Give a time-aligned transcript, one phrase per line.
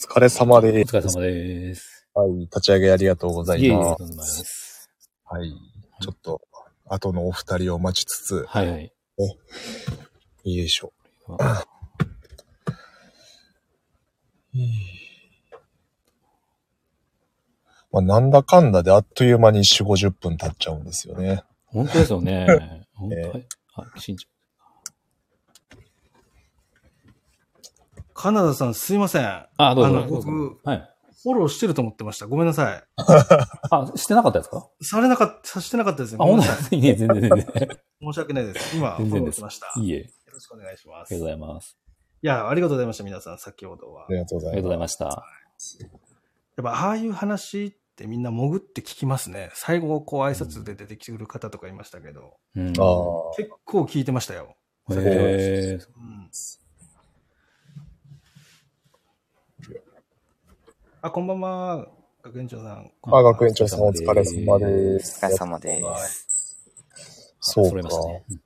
[0.00, 0.96] 疲れ様でおす。
[0.96, 2.06] 疲れ様です。
[2.14, 2.30] はい。
[2.42, 4.88] 立ち上げありがとうございます。
[5.24, 5.52] はい。
[6.00, 6.40] ちょっと、
[6.86, 8.92] 後のお二人を待ちつつ、はいはい。
[10.44, 10.92] いいでしょ。
[17.90, 21.42] まあ、なんだかんだであっという間に4、50分経っちゃうんですよね。
[21.66, 22.46] 本当ですよね。
[22.94, 23.46] 本当えはい。
[23.74, 24.28] あ、身長。
[28.20, 29.24] カナダさんすいません。
[29.58, 29.96] あ、どうぞ。
[29.98, 30.90] あのどうぞ僕はい。
[31.22, 32.26] フォローしてると思ってました。
[32.26, 32.82] ごめんなさい。
[32.96, 34.68] あ、してなかったですか？
[34.82, 36.18] されなかった、さしてなかったですね。
[36.20, 36.80] あ、本当ごめんなさい。
[36.80, 37.46] ですいえ、全然全然。
[38.02, 38.76] 申し訳ないです。
[38.76, 39.66] 今、フォローしました。。
[39.76, 41.14] よいいえ、ろしくお願いします。
[41.14, 41.78] ありがとういございます。
[42.22, 44.12] や、ありがとうございました、皆さん、先ほどはあ。
[44.12, 45.04] りがとうごありがとうございざいまました。
[45.04, 49.50] やっぱ、ああいう話ってみんな潜って聞きますね。
[49.54, 52.74] 最後、こう、挨拶で出てくる方とかいましたけど、うん。
[52.74, 52.80] す。
[52.80, 53.36] ああ。
[53.36, 54.56] 結構聞いてましたよ。
[54.90, 55.72] へえ。
[55.74, 56.30] うん。
[61.00, 61.86] あ、こんばんは。
[62.24, 62.90] 学園長さん。
[63.02, 65.20] あ、学園長さんお疲れ様です。
[65.24, 66.60] お疲れ様です。
[67.40, 68.40] そうか揃い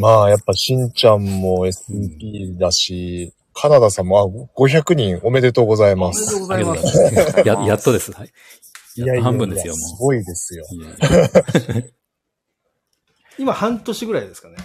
[0.00, 6.06] まあ、やっぱ、しんちゃんも SP だし、カナダさんも、あ、500人おめでとうございま。
[6.06, 7.36] おめですとうごあざいまりがとうございす。
[7.36, 7.48] ます。
[7.48, 8.12] や、やっとです。
[8.12, 8.32] はい。
[8.96, 10.64] いやいやいや半分ですよ、もすごいですよ。
[13.38, 14.56] 今、半年ぐらいですかね。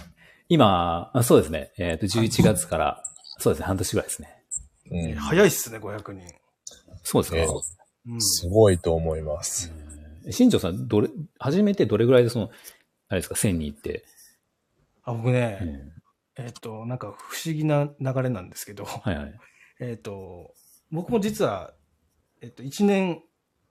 [0.48, 1.72] 今、あそうですね。
[1.78, 3.02] えっと、11月から、
[3.38, 4.43] そうですね、半年ぐらいですね。
[4.90, 5.14] うん。
[5.14, 6.34] 早いっすね、500人。
[7.02, 7.36] そうですか。
[7.38, 7.46] ね
[8.06, 9.72] うんすごいと思います。
[10.26, 12.50] え新庄さん、どれ、初めてどれぐらいでその、
[13.08, 14.04] あれですか、1000に行って？
[15.04, 15.94] あ僕ね、うん
[16.36, 19.40] えっ、と、なんか不思議な流れなんですけど、はいはい。
[19.80, 20.54] えっと、
[20.90, 21.74] 僕も実は、
[22.40, 23.22] えっ、と、1年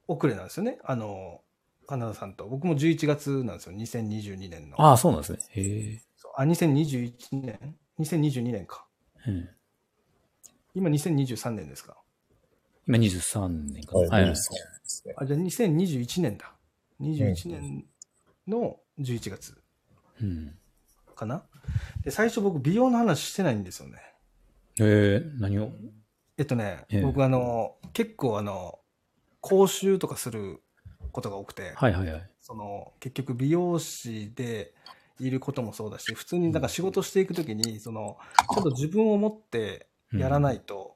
[0.08, 0.80] 遅れなんですよね。
[0.84, 1.42] あの、
[1.88, 2.48] カナダさんと。
[2.48, 4.82] 僕も11月なんですよ、2022年の。
[4.82, 5.40] ああ、そうなんですね。
[5.50, 6.02] へえ。
[6.36, 8.88] あ、2021年 ?2022 年か。
[9.28, 9.50] うん
[10.76, 11.98] 今2023年ですか？
[12.88, 14.08] 今23年かな。
[14.10, 14.30] はい。
[14.32, 16.54] あ、じゃあ2021年だ。
[17.00, 17.86] 21年
[18.48, 19.58] の11月
[20.22, 20.56] うん。
[21.16, 21.44] かな？
[22.04, 24.00] で、最初僕美容の話してないんですよね。
[24.80, 25.72] えー、何を？
[26.38, 28.80] えっとね、ええ僕あの、結構あの、
[29.42, 30.62] 講習とかする
[31.12, 32.30] ことが多くて、はいはいはい。
[32.40, 34.74] その、結局美容師で
[35.20, 38.18] いることもそうだし、普通になんか仕事していくときに、その、
[38.54, 40.96] ちょっと自分を持ってやらないと、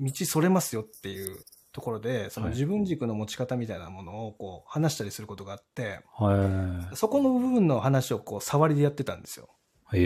[0.00, 1.38] 道それますよっていう
[1.72, 9.50] ところで、そのはい自分軸の持ち方みたいなものをこう話したりすることがあって、はそこの部分の話をこう触りでやってたんですよ。
[9.92, 9.98] い。
[9.98, 10.02] へ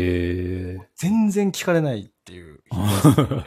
[0.74, 0.88] え。
[0.96, 2.62] 全然聞かれないっていう。
[2.72, 3.44] ま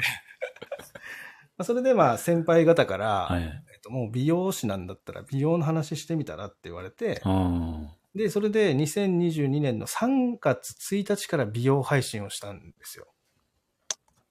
[1.59, 3.43] あそれでまあ先輩方から、はい。
[3.43, 3.47] え
[3.77, 13.07] っと、もう美容師なんだったら美容の話してみたらって言われて、あで、それで2022年の3月1日から美容配信をしたんですよ。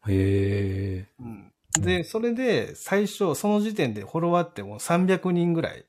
[0.02, 0.10] あ。
[0.10, 1.06] へえ。
[1.20, 5.84] うん、で、それで最初、その時点でフォロワーってもう300人ぐらい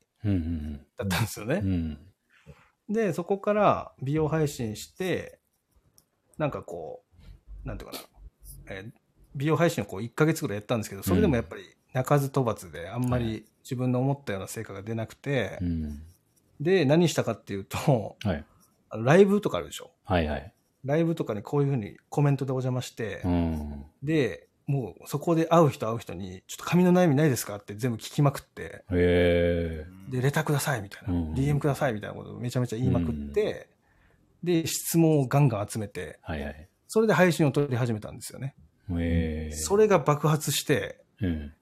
[0.97, 1.97] だったんですよね。
[2.89, 5.39] で、そこから美容配信して、
[6.37, 7.03] なんかこ
[7.63, 8.03] う、なんていうかな、
[8.75, 9.03] えー
[9.35, 11.63] 美容配信をこう1ヶ月ぐらいやったんですけど、それでもやっぱり
[11.93, 16.01] 鳴かず飛ばずであんまり自分の思ったような成果が出なくて、うん。
[16.59, 18.45] で、何したかっていうと、はい。
[18.91, 20.53] ライブとかあるでしょはいはい。
[20.85, 23.85] ライブとかにこういうふうにコメントでお邪魔して、うん。
[24.01, 28.83] で、もうそこで会う人会う人に、ちょっと髪の悩みないですかって全部聞きまくって。
[28.89, 33.69] で、レターくださいみたいな、うん DM くださいみたいなことをめちゃめちゃ言いまくって、
[34.43, 36.69] で、質問をガンガン集めて、はいはい。
[36.87, 38.55] それで配信を取り始めたんですよね。
[39.53, 41.53] それが爆発して、うん。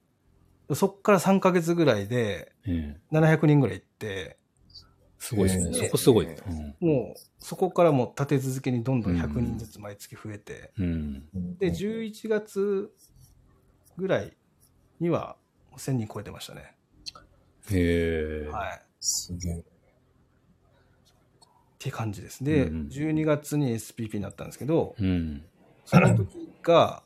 [0.73, 3.01] そっから3ヶ月ぐらいでうん。
[3.11, 4.37] 700人ぐらい行って、
[5.21, 5.65] すごいですね。
[5.67, 6.25] えーそこすごい。
[6.25, 6.75] うん。
[6.79, 11.29] もうそこからもう立て続けにどんどん100人ずつ毎月増えて、うん。
[11.59, 12.89] で、11月
[13.97, 14.35] ぐらい
[14.99, 15.37] には
[15.77, 16.75] 1000人超えてましたね。
[17.69, 18.49] へえ。
[18.49, 18.81] はい。
[18.99, 19.59] すげえ。
[19.59, 19.63] っ
[21.77, 22.43] て感じです。
[22.43, 25.45] で、うん12月に SPP になったんですけど、うん。
[25.85, 27.03] その時が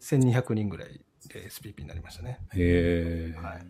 [0.00, 2.40] 1200人ぐらいで SPP になりましたね。
[2.54, 3.38] へえ。
[3.38, 3.66] はい。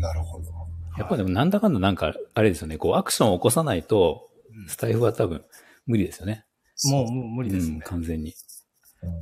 [0.00, 0.73] なるほど。
[0.98, 4.30] やっぱでもなんだかんだなんか、あれですよね、こうアクションを起こさないと、
[4.68, 5.44] スタイフは多分
[5.86, 6.44] 無理ですよね。
[6.90, 7.80] もう、もう無理ですうん、ね。
[7.84, 8.34] 完全に。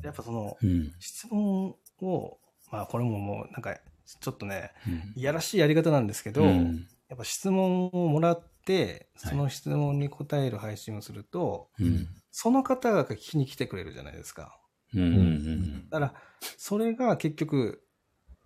[0.03, 0.93] やっぱその、うん。
[1.01, 2.39] 質問を、
[2.71, 3.77] まあこれももうなんか、
[4.21, 6.87] ちょっとね、うんいやらしいやり方なんですけど、うん。
[7.09, 12.09] やっぱ質問をもらって、はいその質問に答える配信をすると、うん。
[12.31, 14.57] その方が聞きに来てくれるじゃないですか。
[14.95, 15.03] うん。
[15.03, 15.89] うん。
[15.91, 16.15] だから、
[16.57, 17.83] それが結局、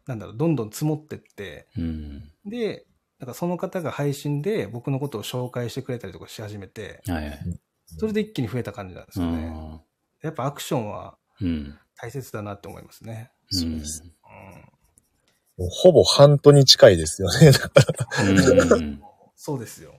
[0.06, 2.32] なんだろう、どんどん積もってって、うん。
[2.46, 2.86] で、
[3.18, 7.38] なんかその方が配信で僕のことを紹介してくれたりとかし始めて、はいはい。
[7.86, 9.48] それで一気に増えた感じなんですうよね。
[9.48, 9.80] ん。
[10.22, 11.78] やっぱアクションはうん。
[11.98, 13.30] 大切だなって思いますね。
[13.50, 14.04] そうです
[15.58, 17.50] ほぼハントに近いですよね。
[18.20, 19.02] うんうん
[19.34, 19.92] そうですよ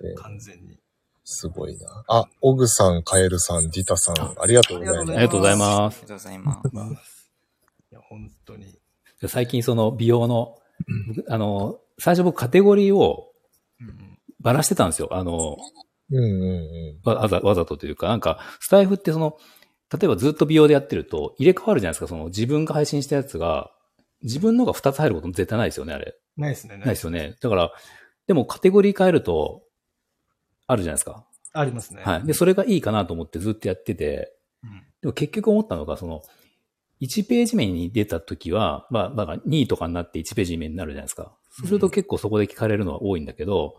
[0.00, 0.14] ね。
[0.16, 0.78] 完全に。
[1.24, 2.04] すごいな。
[2.08, 5.12] あ、オグさん、カエルさん、ディタさん、ありがとうございます。
[5.12, 7.30] ありがとうございますありがとうございます。
[7.92, 8.78] いや、本当に。
[9.26, 10.58] 最近その美容の、
[11.06, 13.32] 僕あの、最初僕カテゴリーを
[13.80, 15.08] うんばらしてたんですよ。
[15.12, 15.56] あの、
[16.10, 19.36] うんうんわわざ、わざとというか、なんか、スタイフってその、
[19.92, 23.70] 例えばずっと美容でやってると、入れ替わるじゃないですか、その自分が配信したやつが、
[24.22, 26.14] 自分のが2つ入ることも絶対ないですよね、あれ。
[26.36, 26.76] ないですね。
[26.76, 27.36] ないですよね。
[27.40, 27.72] だから、
[28.26, 29.62] でもカテゴリー変えると、
[30.66, 31.26] あるじゃないですか。
[31.52, 32.02] ありますね。
[32.04, 32.26] はい。
[32.26, 36.22] で、それがいいかなと思ってずっとやってて、うんでも結局思ったのが、その、
[37.00, 41.37] 1ページ目に出た時は、まあ、まあ、2位とかになって1ページ目になるじゃないですか。
[41.50, 43.76] すると結構そこで聞かれるのは多いんだけど、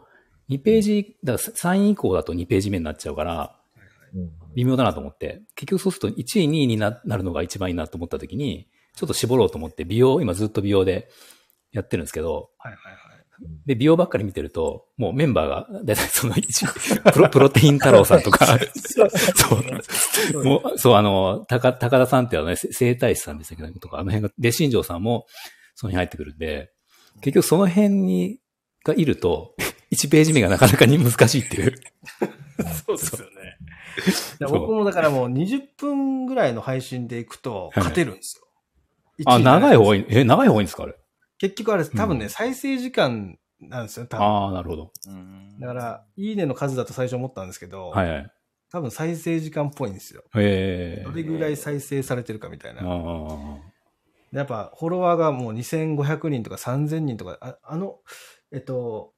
[0.50, 3.56] 2ページ、だから3位以降だと2ページ目になっちゃうから、
[4.14, 4.32] うん。
[4.56, 11.10] 微妙だなと思って、結局そうすると1位、2位にななるのが一番いいなと思った時に、ちょっと絞ろうと思って、美容、今ずっと美容で
[11.72, 13.10] やってるんですけど、はいはいはい。
[13.66, 16.66] で、美容ばっかり見てると、もうメンバーが、だいたいその一、
[17.14, 18.46] プロ、プロテイン太郎さんとか、
[18.76, 19.56] そ
[20.40, 25.26] う、もう、そう、あの、高、高田さんってあのね、せ整体師さんでしたけど、とか、あの辺が、で、新庄さんも、
[25.76, 26.72] その辺入ってくるんで、
[27.22, 28.40] 結局その辺に、
[28.86, 29.56] がいると、
[29.92, 31.76] 1ページ目がなかなかに難しいっていう。
[32.86, 33.58] そうですよね。
[34.42, 38.48] 僕もだからもう20分ぐらいの配信でいくと勝てるんですよ。
[39.26, 40.96] あ、一位長い方がいい、え、長い方がいいんですかあれ？
[41.38, 44.26] 結局あれ多分ね、うん再生時間なんですよ、多分。
[44.26, 44.92] ああ、なるほど。
[45.08, 48.32] うんだから、いいねの数だと最初思ったんですけど、はいはい。
[48.72, 50.24] 多分再生時間っぽいんですよ。
[50.36, 51.04] へえ。
[51.04, 52.82] どれぐらい再生されてるかみたいな。
[52.82, 53.58] ああ。
[54.32, 57.98] でやっぱフォロワーがもう2500人とか3000人とか、ああの、
[58.52, 59.14] えっと、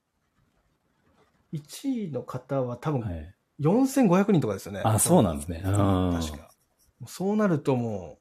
[1.53, 3.35] 1位の方は多分はい。
[3.61, 4.81] 4500人とかですよね。
[4.83, 5.61] あ、そうなんですね。
[5.63, 6.19] うん。
[6.19, 6.49] 確か。
[7.05, 8.17] そうなるとも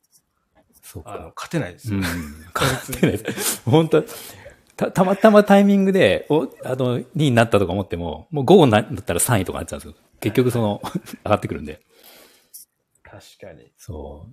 [0.83, 1.99] そうう、あのか。、勝てないですよ。
[1.99, 2.03] うん。
[2.55, 3.63] 勝てないです。
[3.65, 4.05] 本当
[4.77, 9.95] た、たまたまタイミングで、お、あの、2位になったとか思っても、もう午後になったら3位とかなっちゃうんですよ。
[10.21, 10.83] 結局その、
[11.25, 11.81] 上がってくるんで。
[13.03, 13.73] 確かに。
[13.77, 14.29] そ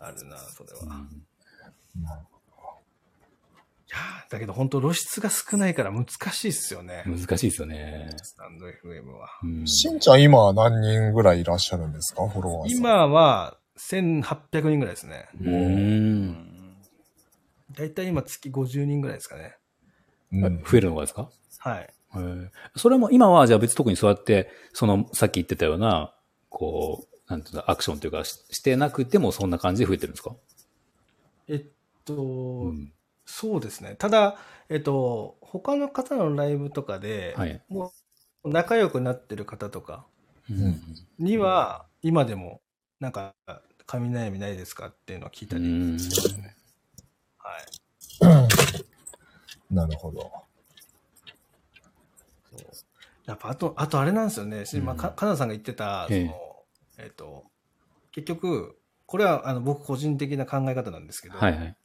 [0.00, 0.96] あるな、それは。
[0.96, 1.08] ん
[1.98, 7.02] いやーだけど本当露出が少ないから難しいっすよね。
[7.06, 8.10] 難しいですよね。
[8.22, 9.28] スタンド FM は。
[9.42, 9.66] うん。
[9.66, 12.28] しんちゃん今は何人ぐらいいらっしゃるんですか？
[12.28, 12.78] フォロワーさん。
[12.78, 15.28] 今は1800人ぐらいですね。
[15.40, 15.44] う。
[15.44, 16.76] うんん
[17.72, 19.56] だいたい今月50人ぐらいですかね。
[20.32, 21.28] うん、増えるのがですか？
[21.58, 21.92] はい。
[22.76, 26.14] それも今はじゃあ別に特にそうやって、その、さっき言ってたような、
[26.48, 30.34] こう、なんていうの、アクションというかししてなくてもそんな感じで増えてるんですか？
[31.46, 31.64] えっ
[32.04, 32.92] と、うん。
[33.24, 33.94] そうですね。
[33.96, 34.36] ただ、
[34.68, 37.62] えっと、他の方のライブとかで、はい。
[37.68, 37.92] も
[38.42, 40.04] う仲良くなってる方とか
[40.50, 40.80] うん。
[41.18, 42.60] には、今でも、
[42.98, 43.34] なんか、
[43.86, 46.56] 神悩みないですかっていうのを聞いたりうんしますね。
[47.38, 47.50] は
[49.70, 49.74] い。
[49.74, 50.32] なるほど。
[53.26, 54.64] やっぱあと、あとあれなんですよね。
[54.74, 56.49] うんまあ、か、かなさんが言ってた、そええの、
[57.02, 57.44] えっ、と、
[58.12, 61.76] 結局、これはあの僕個人的な考え方なんですけど、はいはい。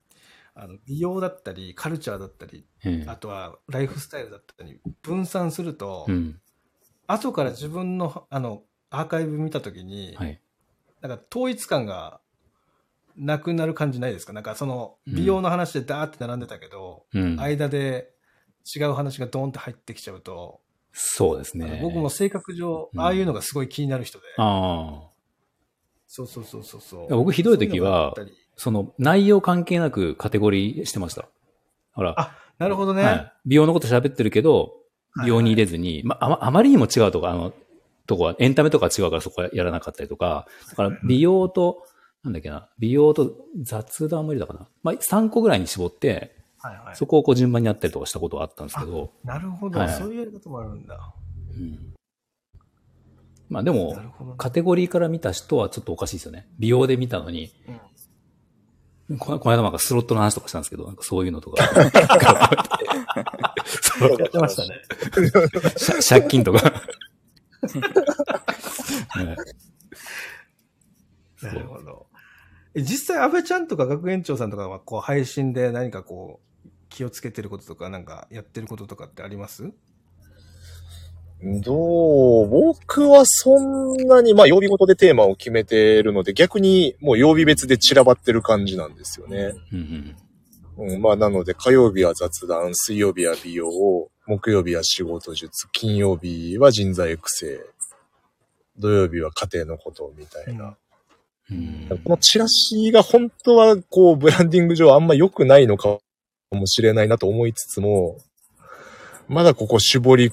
[0.57, 6.39] あの美容だったり、カルチャーだったり、ええあとはライフスタイルだったり、分散すると、うん。
[7.07, 10.41] 後から自分のあのアーカイブ見たときに、はい。
[11.01, 12.21] なんか統一感が
[13.17, 14.33] なくなる感じないですか？
[14.33, 17.39] なんかそのうん美容の話でダーって並んでたけど、うん。
[17.39, 18.13] 間で
[18.75, 20.61] 違う話がドーンって入ってきちゃうと、
[20.97, 21.79] そうですね。
[21.83, 24.25] 僕も性格上、うんああいうのがすごい気になる人で。
[24.37, 25.09] ああ。
[26.07, 27.07] そうそうそうそうそう。
[27.09, 31.27] 僕ひどい時はそううのその内容関係なくカテゴリーしてました。
[31.91, 32.15] ほら。
[32.17, 33.03] あ、なるほどね。
[33.03, 33.33] はい。
[33.45, 34.73] 美容のこと喋ってるけど、
[35.21, 37.53] 美容に入れずに、まあま、あまりにも違うとか、あの、
[38.07, 41.83] とこは、エンタメとか違うからそこはやらなかったりとか、だから美容と、
[42.23, 44.67] なんだっけな、美容と雑談も入れたかな。
[44.83, 46.35] まあ、3個ぐらいに絞って、
[46.65, 46.95] はいはい。
[46.95, 51.13] そこをこう順番にやったりとかしたことはあったんですけど、なるほど、はいそういうやり方もあるんだ。
[51.51, 51.93] うん。
[53.49, 53.95] まあでも
[54.37, 56.47] カテゴリーから見た人はちょっとおかしいですよね。
[56.57, 57.79] 美容で見たのに、うん
[59.19, 61.63] この間なんかスロットの話とかしたんですけど、なんかそういうのとか、
[63.65, 64.81] そ うやってましたね。
[65.77, 66.59] し借金とか。
[69.15, 69.35] ね
[71.43, 72.07] なるほど。
[72.73, 76.45] え実際、安倍ちゃんとか学園長さんとかは、こう、配信で何かこう、
[76.95, 79.69] 気をつけてることとか、なんか、やってることとかってあります？
[81.43, 89.51] どう僕はそんなに、まあ曜日ごとでテーマを決めてるので、逆にもう曜日別で散らばってる感じなんですよね。
[89.73, 90.15] うん
[90.77, 97.59] うんうん、まあなので火曜日は雑談、水曜日は美容、木曜日は仕事術、金曜日は人材育成、
[98.79, 100.77] 土曜日は家庭のことみたいな。
[101.51, 105.99] うんこのチラシが本当はこうブランディング上あんま良くないのか
[106.55, 108.17] もしれないなと思いつつも、
[109.27, 110.31] まだここ絞り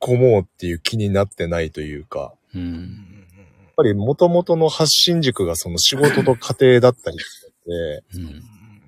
[0.00, 2.58] 込もうっていう気になってないというか、う。
[2.58, 3.26] うんん
[3.64, 7.24] やっぱり元々の発信軸がその仕事と家庭だったりし
[7.64, 8.42] て、うん。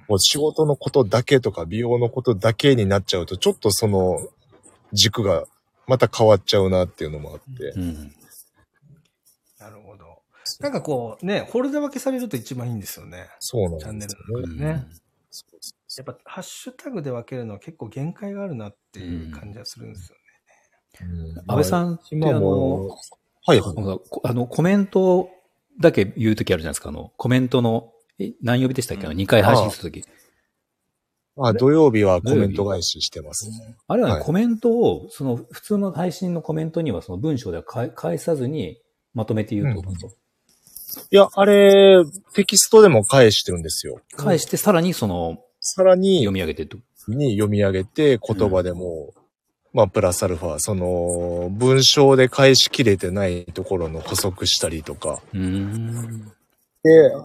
[0.09, 4.19] もう仕事のことだけとか美容のことだけになっちゃうと、ちょっとその
[4.93, 5.45] 軸が
[5.87, 7.73] また変わっちゃうなっていうのもあって。
[7.77, 8.15] うん。
[9.59, 10.05] なるほど。
[10.61, 13.29] なんかこう、ね、フォルダ分けされると一番いいんですよね。
[13.39, 14.55] そうなんチャンネですルよね。
[14.55, 14.87] のね。
[15.31, 20.25] そうそうやっぱハッシュタグで分けるのは結構限界があるなっていう感じはするんですよね。
[21.47, 22.89] 安倍さんってあ今のも、、
[23.47, 23.75] はいはい。
[23.75, 25.29] こあの、コメント
[25.81, 26.89] だけ言うときあるじゃないですか。
[26.91, 29.07] あの、コメントの、え何曜日でしたっけ？
[29.07, 30.05] あの、2回配信するとき。
[31.37, 33.51] あ、土曜日はコメント返ししてます。
[33.89, 38.81] あれはね、はいコメントを、その、普通の配信のコメントには、その文章では返返さずに、
[39.15, 39.95] まとめて言うと、うん
[41.11, 44.01] いや、あれ、テキストでも返してるんですよ。
[44.17, 46.77] 返して、さらにその、さらに読、み上げてと。
[47.09, 49.15] に読み上げて、言葉でも、
[49.73, 55.23] まあ、プラスアルファ、その、文章で返しきれてないところの補足したりとか。
[55.33, 55.41] で、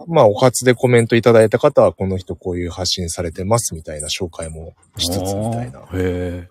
[0.08, 5.86] まあ、お初でコメントいただいた方は、この人こういう発信されてますみたいな紹介もしつつみたいな。
[5.92, 6.48] へ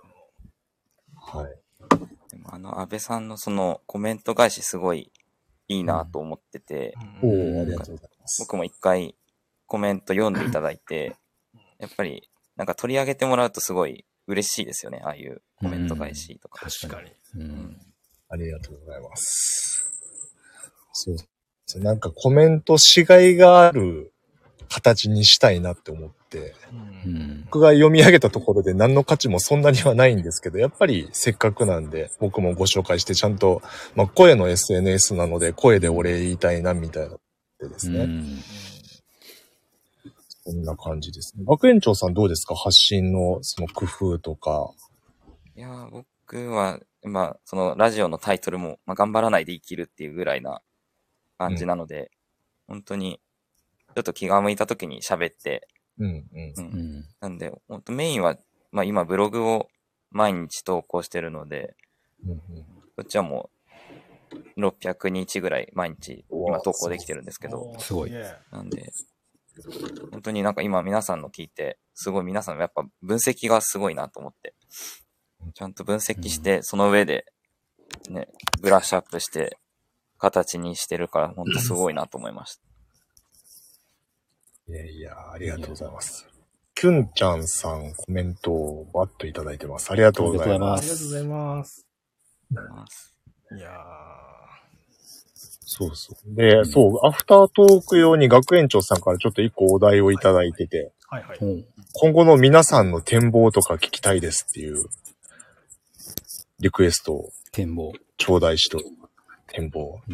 [1.15, 1.55] はい。
[2.29, 5.11] でもあの、安倍さんのそのコメント返しすごい
[5.67, 6.93] いいなと思ってて、
[7.23, 8.43] おうんおありがとうございます。
[8.43, 9.15] 僕も一回
[9.65, 11.15] コメント読んでいただいて、
[11.79, 16.69] やっぱりなんか取り上げてもらうとすごい嬉しいですよね、ああいうコメント返しとか。
[16.69, 17.09] 確かに。
[17.09, 17.13] う。
[17.35, 17.77] うんん
[18.31, 19.85] ありがとうございます。
[20.93, 21.17] そう。
[21.65, 24.11] そうなんかコメントしがいがある
[24.69, 26.53] 形にしたいなって思って、
[27.05, 27.41] うんん。
[27.45, 33.61] 僕が読み上げたところで何の価値もそんなにはないんですけど、やっぱりせっかくなんで僕もご紹介してちゃんと、
[33.95, 37.17] まあ声の SNS なので声でお礼言いたいなみたいな
[37.59, 37.99] でですね。
[37.99, 38.39] うん
[40.49, 41.43] こんな感じですね。
[41.45, 42.55] 学園長さんどうですか？
[42.55, 44.71] 発信のその工夫とか。
[45.55, 50.61] いやー、僕は、まあ、そのラジオのタイトルも、まあ、頑張らないで生きるっていうぐらいな
[51.37, 52.09] 感じなので、
[52.67, 53.19] 本当に、
[53.93, 55.67] ちょっと気が向いた時に喋って、
[55.99, 56.13] うんうん。
[56.15, 56.53] う。
[56.57, 57.05] うんん。
[57.19, 58.35] なんで、本当メインは、
[58.71, 59.67] まあ今ブログを
[60.09, 61.75] 毎日投稿してるので、
[62.25, 62.39] うんうん
[62.95, 63.49] こっちはも
[64.57, 68.11] う、600日ぐらい毎日今投稿できてるんですけど、すごい
[68.51, 68.91] なんで、
[70.11, 74.53] 本当になんか今皆さんの聞いて、すごい皆さんやっぱ分析がすごいなと思って、
[75.53, 77.25] ちゃんと分析して、その上で、
[78.09, 78.27] ね、
[78.61, 79.57] ブラッシュアップして、
[80.17, 82.63] 形にしてるから、本当すごいなと思いました。
[84.73, 86.27] いやいや、ありがとうございます。
[86.75, 89.91] キュンちゃんさんコメントをバッといただいてます。
[89.91, 90.83] ありがとうございまあす。
[90.83, 91.87] りがとうございます。
[92.51, 93.15] ます
[93.51, 93.71] いや
[95.71, 96.35] そうそう。
[96.35, 101.37] で、そう、アフタートーク用に学園長さんからちょっと一個お題をいただいてて、ーはいはい。
[101.41, 104.85] うん今後の皆さんの展望とか聞きたいですっていう
[106.59, 107.93] リクエストを展望。
[108.17, 108.79] 頂戴しと、
[109.47, 110.01] 展望。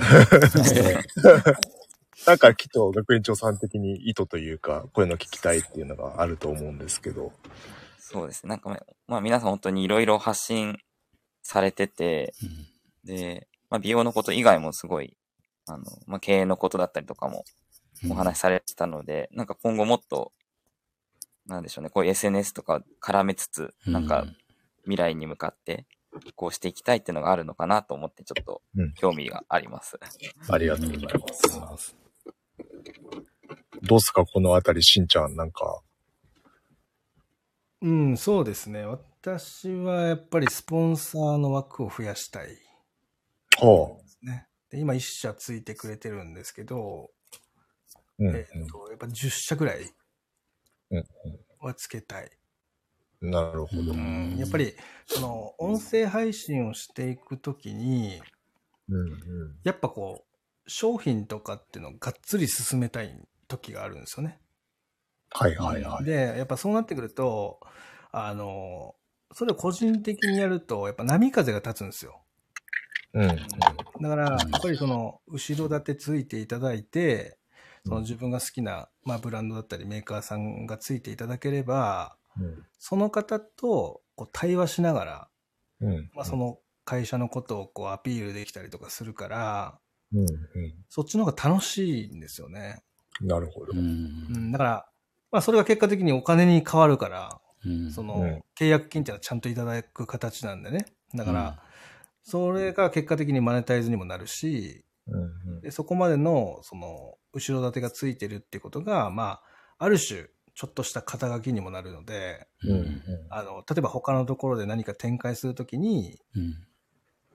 [2.26, 7.34] なんかきっと学園長さん的に意図というか、こういうの聞きたいっていうのがあると思うんですけど。
[8.00, 8.50] そうですね。
[8.50, 10.80] なんかまあ、まあ皆さん本当にいろいろ発信
[11.44, 12.34] されてて、
[13.04, 15.18] で、まあ美容のこと以外もすごい、
[15.68, 17.44] あの、まあ経営のことだったりとかも
[18.04, 20.32] うんお話しされてたので、なんか今後もっと、
[21.48, 24.26] なんでしょうね、こういう SNS とか絡めつつ、なんか
[24.84, 25.86] 未来に向かって、
[26.36, 30.00] こうしていきたいっていうのがあるのかなと思って、ちょっとうん興味があります。
[30.50, 31.96] ありがとうございます。
[33.84, 35.82] どうすかこのあたり、しんちゃん、なんか。
[37.82, 38.86] うん、そうですね。
[38.86, 42.56] 私はやっぱりスポンサーの枠を増やしたいで
[43.58, 44.05] はあ。
[44.70, 47.12] で今、1社ついてくれてるんですけど、
[48.20, 49.90] うん、えっと、やっぱ10社ぐらい
[50.92, 51.04] うん
[51.60, 52.30] はつけたい。
[53.22, 53.32] うん。
[53.32, 53.94] なるほど。
[53.94, 54.74] うんやっぱり、
[55.08, 58.22] その、音声配信をしていくときに、
[58.90, 59.60] うんうん。
[59.64, 60.26] やっぱこ
[60.66, 64.40] う、商品とかっていうのをがっつり進めたい時があるんですよね。
[65.32, 66.06] はいはいはい。
[66.06, 67.60] で、やっぱそうなってくると、
[68.12, 68.96] あの、
[69.34, 72.25] それを個人的にやると、やっぱ波風が立つんですよ。
[73.16, 73.38] うんうん。
[74.02, 77.38] だから、やっぱりその、後ろ盾ついていただいて、
[77.86, 85.28] その自分が好きな、まあ、ブランドだったりメーカーさんがついていただければ、うんその方とこう対話しながら、
[85.82, 86.12] うん。
[86.14, 89.80] まあ、その会社のことをこうアピールできたりとかするから、
[90.14, 90.26] うんう
[90.90, 92.84] そっちの方が楽しいんですよね。
[93.24, 93.28] ん。
[93.28, 93.76] なるほどう。。
[93.76, 94.90] うんん、だから、
[95.32, 100.86] まあ、それが結果的にお金に変わるから、うんその、うん契約金っていうのはちゃんといただく形なんでね。
[101.14, 101.60] だから、
[102.26, 109.42] それが結果的にマネタイズにもなるし、うんうんで、そこまでの、その、後ろ盾がついてるってことが、まあ、
[109.78, 116.56] ある種、ちょっとした肩書きにもなるので、ううんんあの、例えば他のところで何か展開するときに、うん。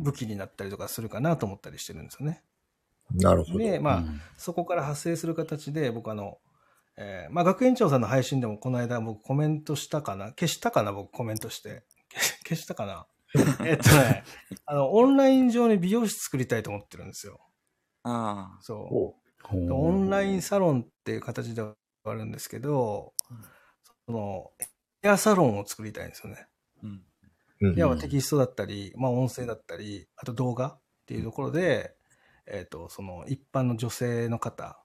[0.00, 2.42] 武器になったりとかするかなと思ったりしてるんですよね。
[3.12, 3.18] うん。
[3.18, 3.58] なるほど。
[3.58, 6.38] で、まあ、うんそこから発生する形で、僕あの、
[6.96, 10.28] えーまあ、学園長さんの配信でもこの間僕コメントしたかな？
[10.30, 11.84] 消したかな僕コメントして。
[12.12, 13.06] 消消したかな？
[13.64, 14.24] えっとね、
[14.66, 17.40] あの、オンライン上に美容室作りたいと思ってるんですよ。
[18.02, 18.62] ああ。
[18.62, 19.20] そう。
[19.52, 23.14] オンラインサロンっていう形ではあるんですけど、
[24.06, 24.50] その、
[25.02, 26.46] ヘアサロンを作りたいんですよね。
[26.82, 27.04] うん。
[27.60, 31.94] うんいわばテキストだったり、まあ音声だったり、あと動画っていうところで、
[32.46, 34.82] えっ、と、その一般の女性の方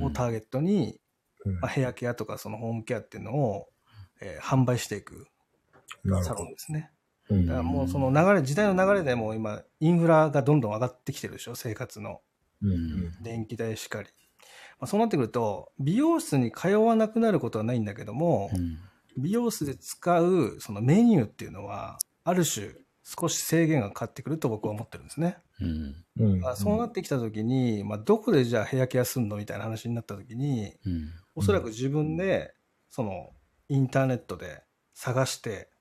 [0.00, 1.00] をターゲットに、
[1.44, 3.68] うんまあ、ヘアケアとかそのホームケアっていうのを、
[4.22, 5.26] えー販売していく
[6.22, 6.32] サ。
[6.32, 6.90] ロンですね。
[7.32, 12.20] うんだからもうその流れ、時代の流れでもう今、インフラがどんどん上がってきてるでしょ、生活の。
[12.62, 14.08] うん電気代しかり。
[14.78, 18.78] まあ、そうなってくると、美容室に通わなくなることはないんだけども、うん
[19.18, 22.72] 美容室で使うそのメニューっていうのは、ある種
[23.04, 25.36] 少し制限がかかってくると僕は思ってるんですね。
[25.60, 26.46] うん。
[26.46, 31.10] あそうなってきたときに、まあ、どこでじゃあヘアケアすんのみたいな話になったときに、うん。
[31.34, 32.54] おそらく自分で、
[32.88, 33.30] その、
[33.68, 34.62] インターネットで
[34.94, 35.71] 探して、うん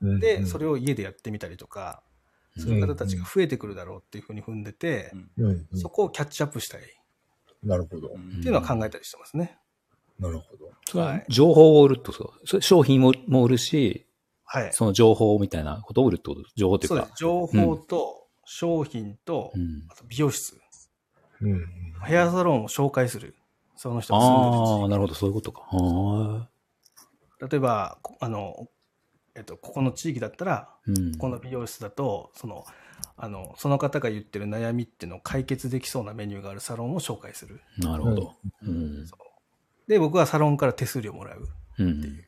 [0.00, 2.02] で、それを家でやってみたりとか、
[2.56, 6.84] そういう方たちが増えてくるだろうっていうふうに踏んでて、うんうんうんそこをキャッチアップしたいっ
[7.62, 8.12] なるほど。
[8.14, 9.58] うんていうのは考えたりしてますね。
[10.18, 10.70] なるほど。
[10.86, 14.06] それははい情報を売るってことそれ商品もも売るし、
[14.44, 14.72] はい。
[14.72, 16.42] その情報みたいなことを売るってこと？
[16.56, 17.18] 情報っていうかそうです。。
[17.18, 19.86] 情報と商品と、うん。
[19.88, 20.56] あと美容室、
[21.40, 21.66] うん
[22.04, 23.36] ヘアサロンを紹介する。
[23.76, 25.60] その人が住んでるああ、なるほど、そういうことか。
[25.70, 26.48] は
[27.40, 28.66] 例えば、こあの、
[29.38, 30.90] えっと、ここの地域だったら、い。
[30.90, 31.16] うん。
[31.16, 32.64] この美容室だと、その、
[33.16, 37.60] あの、その方が言ってる悩みっていうのを解決できそうなメニューがあるサロンを紹介する。
[37.78, 38.34] なるほど。
[38.62, 39.06] うん。
[39.86, 41.48] で、僕はサロンから手数料もらう。
[41.78, 41.88] うん。
[41.88, 42.24] うん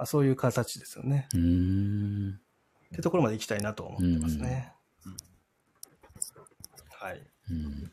[0.00, 1.28] あそういう形ですよね。
[1.34, 2.40] うーん。
[2.86, 4.72] ってところまで行きたいなと思ってますね。
[5.04, 5.16] うん
[7.00, 7.30] はい。
[7.50, 7.92] うん。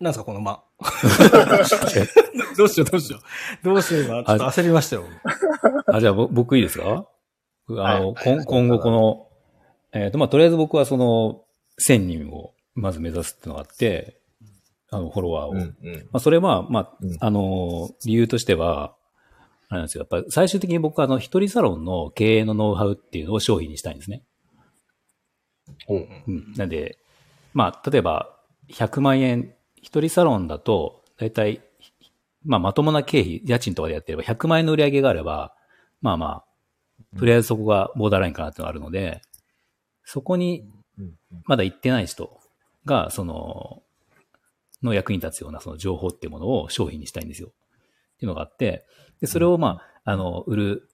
[0.00, 0.67] なんですか、この間。
[2.56, 3.64] どうしよう、どうしよう。
[3.64, 4.24] どうしよう、今。
[4.24, 5.04] ちょっと焦りましたよ。
[5.86, 7.06] あ、じゃあぼ僕いいですか？
[7.70, 9.28] あの、はい今後この、
[9.92, 11.42] えっ、と、まあ、とりあえず僕はその、
[11.86, 14.20] 1000人をまず目指すっていうのがあって、
[14.90, 15.50] あの、フォロワーを。
[15.50, 18.94] うんまうんあ、それは、まあうん、あの、理由としては、
[19.68, 20.02] あれなんですよ。
[20.02, 24.22] やっぱり最終的に僕はあの、一人サロンの経営のノウハウっていうのを商品にしたいんですね。
[25.88, 26.52] うんうん。
[26.56, 26.98] なんで、
[27.52, 28.34] まあ、例えば、
[28.70, 31.60] 100万円、一人サロンだと、だいたい、
[32.44, 35.54] まあ、まともな経費、家賃とかでやってれば、100万円の売り上げがあれば、
[36.00, 36.44] まあま
[37.14, 39.22] あ、とりあえずそこがボーダーラインかなってのがあるので、
[40.04, 40.64] そこに
[40.98, 41.14] うん
[41.44, 42.40] まだ行ってない人
[42.84, 43.82] が、その、
[44.82, 47.48] の役に立つようなその情報っていうものを商品にしたいんですよ。
[47.48, 47.50] っ
[48.18, 48.84] ていうのがあって、
[49.20, 50.90] で、それをまあ、あの、売る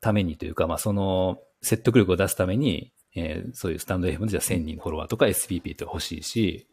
[0.00, 6.68] ためにというか、まあ、その、説得力を出すために、えーそういうスタンド FM でじゃあ1000人フォロワーとか SPP とか欲しいし、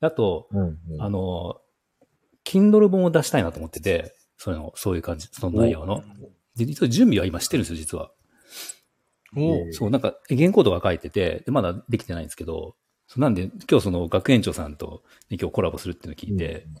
[0.00, 1.60] あと、うんうんあの、
[2.44, 6.02] Kindle 本を出したいなと思ってて、その、そういう感じ、その内容の。
[6.56, 8.10] で、実は準備は今してるんですよ、実は。
[9.36, 12.76] おそう、なんか、原稿とか書いてて、でまだできてないんですけど、
[13.16, 16.74] なんで、今日その学園長さんと、ね、今日コラボするっていうのを聞いて、うん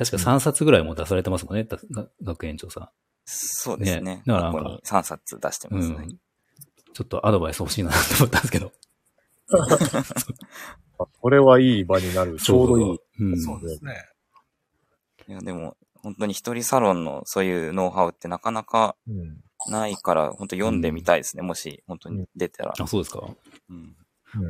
[0.00, 1.68] 確か3冊ぐらいもう出されてますもんね、
[2.22, 2.90] 学園長さ
[3.26, 4.00] そうですね。
[4.00, 5.74] ねだからなんかここに3冊出してん。
[5.74, 5.96] うますね。
[6.06, 6.08] ん。
[6.08, 8.72] ちょっとアドバイス欲しいなと思ったんですけど。
[11.06, 12.36] これはいい場になる。
[12.38, 12.98] ちょうどいい。
[13.20, 13.40] うん。
[13.40, 13.94] そうですね。
[15.28, 19.36] いや、でも、本当に一人サロンのそういうノウハウってなかなかうん
[19.70, 21.42] ないから、本当読んでみたいですね。
[21.42, 22.74] もし、本当に出たら。
[22.78, 23.20] あ、そうですか。
[23.68, 23.76] うん。
[23.76, 23.96] うん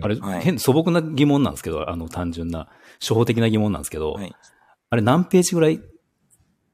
[0.04, 2.68] あれ、はい変、素朴な疑問なんですけど、あの、単純な、
[3.00, 4.32] 初歩的な疑問なんですけど、はい。
[4.90, 5.80] あれ何ページぐらい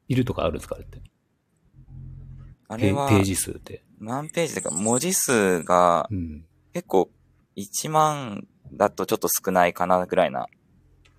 [0.09, 1.01] いるとかあるんですかあれって？
[2.67, 3.83] あれはペペ、ージ数って。
[3.99, 6.45] 何ページというか、文字数がうん。
[6.73, 7.09] 結構、
[7.55, 10.47] 1万だとちょっと少ないかなぐらいな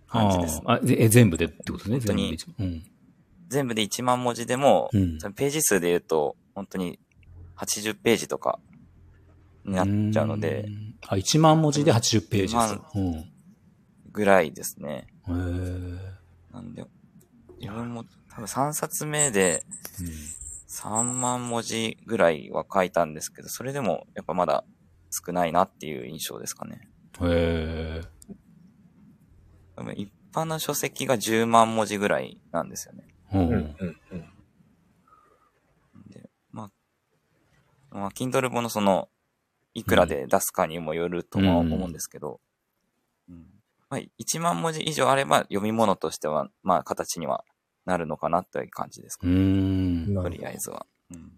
[0.08, 0.64] 感じですね。
[0.66, 2.84] あえ全部でってことですね、本当に全部で一うん。
[3.48, 6.98] 全部で1万文字でも、うんページ数で言うと、本当に
[7.56, 8.58] 80ページとか
[9.64, 10.94] になっちゃうのでう、ん。
[11.06, 12.54] あ、1万文字で80ページです。
[12.54, 13.32] 万うん。
[14.12, 15.06] ぐらいですね。
[15.26, 16.84] なんで、
[17.60, 19.64] 自分も多分3冊目で
[20.00, 20.08] うん
[20.68, 24.64] 3万文字ぐらいは書いたんですけど、それでもやっぱまだ
[25.10, 26.88] 少ないなっていう印象ですかね。
[27.22, 28.18] へえ。
[29.96, 33.04] 一般の書籍が10万文字ぐらいなんですよね。
[33.32, 33.38] う。
[33.38, 34.24] うんんうんうん
[36.10, 36.70] で、ま
[37.90, 39.08] あ、まあ、Kindle 本のその、
[39.74, 42.40] いくらで出すかにもよるとは思うんですけど、
[43.28, 43.46] うん
[43.90, 47.44] まあ、1万文字以上あれば読み物としては、まあ、形には
[47.86, 49.38] なるのかなという感じですかうーね。
[50.06, 50.14] ん。
[50.14, 50.86] なとりあえずは。
[51.10, 51.32] うん、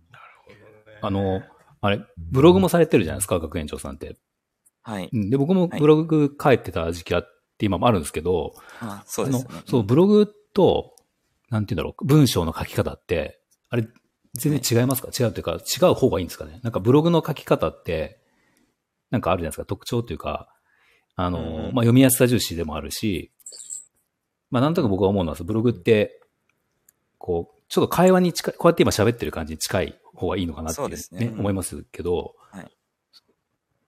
[1.00, 1.42] あの、
[1.80, 4.16] あれ、ブログもされてるじゃないですか、学園長さんって。
[4.90, 5.08] はい。
[5.12, 5.30] うん。
[5.30, 7.22] で、僕もブログ書いてた時期あっ
[7.58, 9.62] て今もあるんですけど、あそうですよね。
[9.66, 10.96] そう、ブログと、
[11.48, 13.86] なんて言うんだろう、文章の書き方って、あれ、
[14.34, 15.08] 全然違いますか？
[15.08, 16.60] 違うというか、違う方がいいんですかね？
[16.62, 18.20] なんかブログの書き方って、
[19.10, 20.48] なんかあるじゃないですか、特徴というか、
[21.16, 23.32] あの、うんまあ、読みやすさ重視でもあるし、
[24.50, 26.20] まあ、なんとなく僕は思うのは、ブログって、
[27.18, 31.26] こう、ちょっと会話に近い、こうやって今喋ってる感じに近い方がいいのかなっていうそうですね。
[31.26, 31.40] うん。
[31.40, 32.70] 思いますけど、はい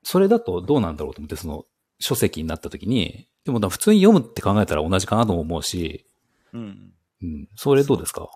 [0.03, 1.65] それだとどうなんだろうと思って、その
[1.99, 6.05] 書籍になった時に、でも普通に読むって考えたら同じかなとも思うし、
[6.53, 6.93] うん。
[7.21, 8.29] うん、それどうですか？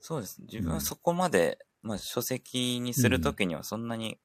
[0.00, 0.40] そうです。
[0.42, 4.18] 自分はそこまで、まあ、書籍にするときにはそんなに、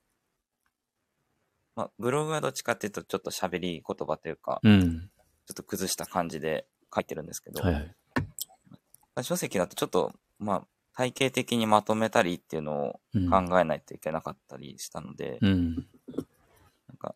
[1.76, 5.10] まあ、ブログはどっちかっていうと、ちょっと喋り言葉というか、うん。
[5.46, 9.24] ちょっと崩した感じで書いてるんですけど、はいはい。
[9.24, 15.76] 書籍だとちょっと、まあ、体系的にまとめたりっていうのうんを考えないといけなかったりしたので、うん。
[15.76, 17.16] なんか、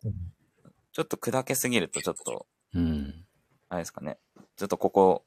[0.92, 3.24] ちょっと砕けすぎるとちょっと、うん。
[3.68, 4.18] あれですかね、
[4.56, 5.24] ちょっとここ、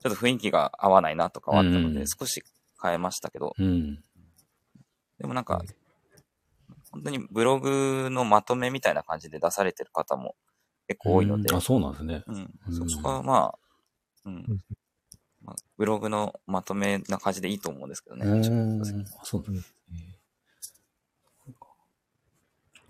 [0.00, 2.42] ちょっと雰囲気が合わないなとかはあったので、うん少し
[2.80, 3.96] 変えましたけど、うん。
[5.18, 5.62] でもなんか、
[6.92, 10.36] 本当にブログのまとめみたいな感じで出されてる方も
[10.86, 12.22] 結構多いのでうん、あ、そうなんですね。
[12.26, 12.34] うん
[12.68, 13.58] うんそこはまあ、
[14.26, 14.44] うん。
[15.48, 18.26] まあ、ブログのまとめな感じでいいと思うんですけどね。
[18.26, 18.82] うん。
[18.82, 18.84] あ
[19.24, 19.62] そうですね。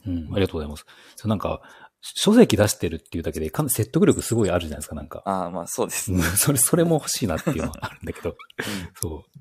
[0.06, 0.86] うん、ありがとうございます。
[1.16, 1.60] そうなんか、
[2.00, 5.22] 書籍出してるっていうだけで、かなり説得力すごいあるじゃないですか、なんか。
[5.26, 6.18] ああ、まあそうですね。
[6.18, 8.36] うんそれ、それも欲しいなっていうのはあるんだけど。
[9.00, 9.40] そう。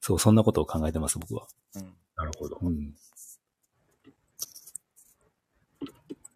[0.00, 1.46] そう、そんなことを考えてます、僕は。
[1.76, 1.94] うん。
[2.16, 2.58] なるほど。
[2.60, 2.94] うん。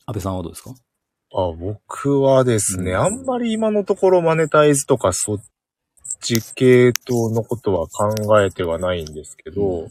[0.06, 0.70] 安倍さんはどうですか？
[1.32, 5.38] あ僕はですね、うんあんまり今のところマネタイズとかそっ
[6.20, 9.90] ち系統のことは考えてはないんですけど、うん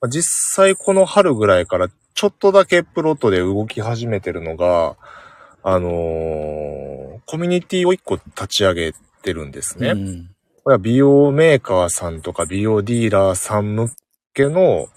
[0.00, 4.96] まあ実際この春ぐらいからちょっとだけプロットで動き始めてるのが、
[5.62, 9.90] あのーコミュニティを一個立ち上げてるんですね。
[9.90, 10.30] うん。
[10.64, 13.90] これは美容メーカーさんとか美容ディーラーさん向
[14.32, 14.88] けの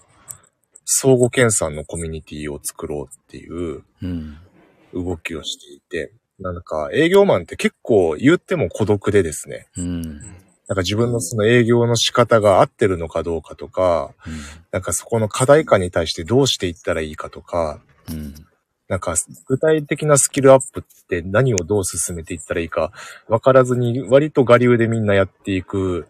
[0.86, 4.38] 相互研鑽のコミュニティを作ろうっていううん。
[4.94, 10.20] 動きをしていて、なんか営業マンって結構言っても孤独でですね、うん。
[10.68, 14.12] なんか自分のその営業の仕方が合ってるのかどうかとか、
[14.72, 18.34] なんかそこの課題感に対してどうしていったらいいかとか、うん。
[18.88, 22.92] なんか具体的なスキルアップって何をどう進めていったらいいか
[23.30, 26.08] 分からずに割と我流でみんなやっていく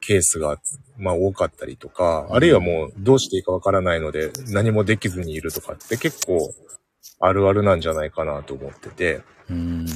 [0.00, 0.58] ケースが
[0.98, 6.52] まあ多かったりとか、あるいはもうどうしていいか分からないので何もできずにいるとかって結構
[7.24, 9.22] あるあるなんじゃないかなと思ってて。
[9.48, 9.86] うん。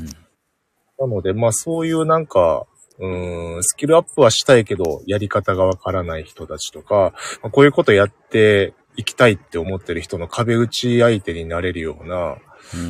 [0.99, 2.67] なのでまあそういうなんか、
[2.99, 7.13] うーん、スキルアップはしたいけど、やり方がわからない人たちとか、
[7.43, 12.39] まあこういうことやっていきたいって思ってる人の壁打ち相手になれるような、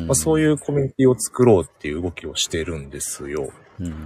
[0.05, 3.51] まあ、そうういうコミュニティを作ろうっていう動きをしてるんですよ。
[3.79, 3.85] ん。
[3.85, 4.05] うん。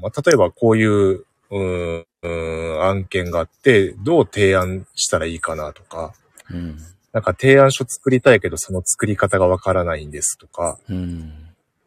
[0.00, 6.12] まあ、例えばこういう、うーん、案件があって、どう提案したらいいかなとか、
[6.50, 6.78] うん。
[7.16, 11.32] なんか提案書作りたいけどその作り方がわからないんですとか、うん。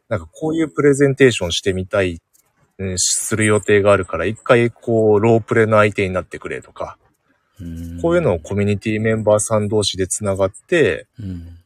[0.08, 2.20] なんかこういうプレゼンテーションしてみたい、
[2.78, 6.98] うん、する予定があるから、一回こう、ロープレの相手になってくれとか、
[7.60, 8.02] うん。
[8.02, 11.58] こういうのをコミュニティメンバーさん同士で繋がって、うん。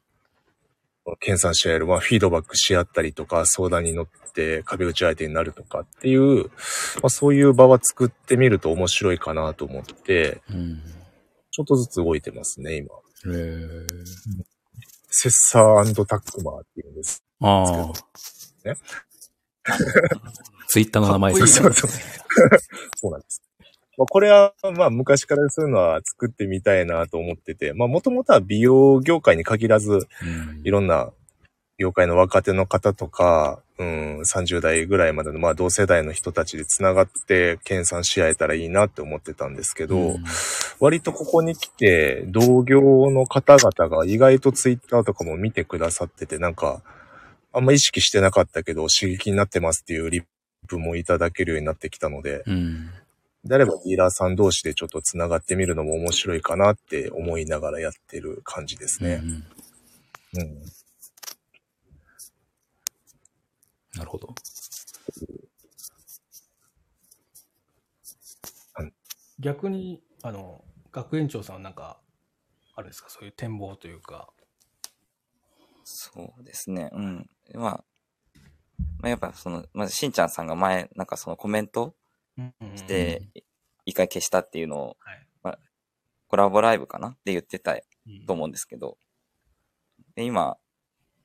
[1.21, 6.49] 研鑽し合える、まあ、フィードバックし合ったりとか、相談に乗って壁打ち相手になるとかっていう、
[7.01, 10.83] まあ、そういう場は作ってみると面白いかなと思って、うん。
[11.51, 12.91] ちょっとずつ動いてますね、今。
[13.27, 13.87] へー
[15.17, 17.23] セッサータックマーっていうんです。
[17.41, 18.69] ああ。
[18.69, 18.77] ね。
[20.67, 21.91] ツイッターの名前ですそうそう。
[22.97, 23.43] そうなんです。
[23.97, 31.13] まあ、これは、まあ、昔からそういうのは作ってみたいなと思ってて、まあ、もともとは美容業界に限らず、うんいろんな
[31.79, 40.25] 業界の若手の方とか、うん、30代ぐらいまでの、まあ、同世代の人たちで繋がって、研鑽し合えたらいいなって思ってたんですけど、うん
[40.81, 46.83] 割とここに来て、同業の方々が意外とツイッターとかも見てくださってて、なんか、
[47.53, 50.25] あんま意識してなかったけど、刺激になってますっていうリッ
[50.67, 52.91] プもいただけるようになってきたので、うん。
[53.45, 59.23] であればディーラーさん同士でちょっと繋がってみるのも面白いかなって思いながらやってる感じですね。
[59.23, 59.45] うん
[60.37, 60.63] うん。
[63.97, 64.35] なるほど。
[69.41, 72.01] 逆に、あの、学園長さんはなんか、
[72.77, 74.33] あれですか、そういう展望というか。
[75.85, 76.91] そうですね。
[76.93, 77.31] うん。
[77.55, 77.85] まあ、
[79.01, 81.95] まあ、やっぱその、まずしんちゃんさんが前、なんかそのコメント
[82.87, 83.23] で、
[83.85, 85.27] 一回消したっていうのを、はい
[86.27, 87.11] コラボライブかな？
[87.11, 88.99] って言ってたうんと思うんですけど、
[90.17, 90.57] で、今、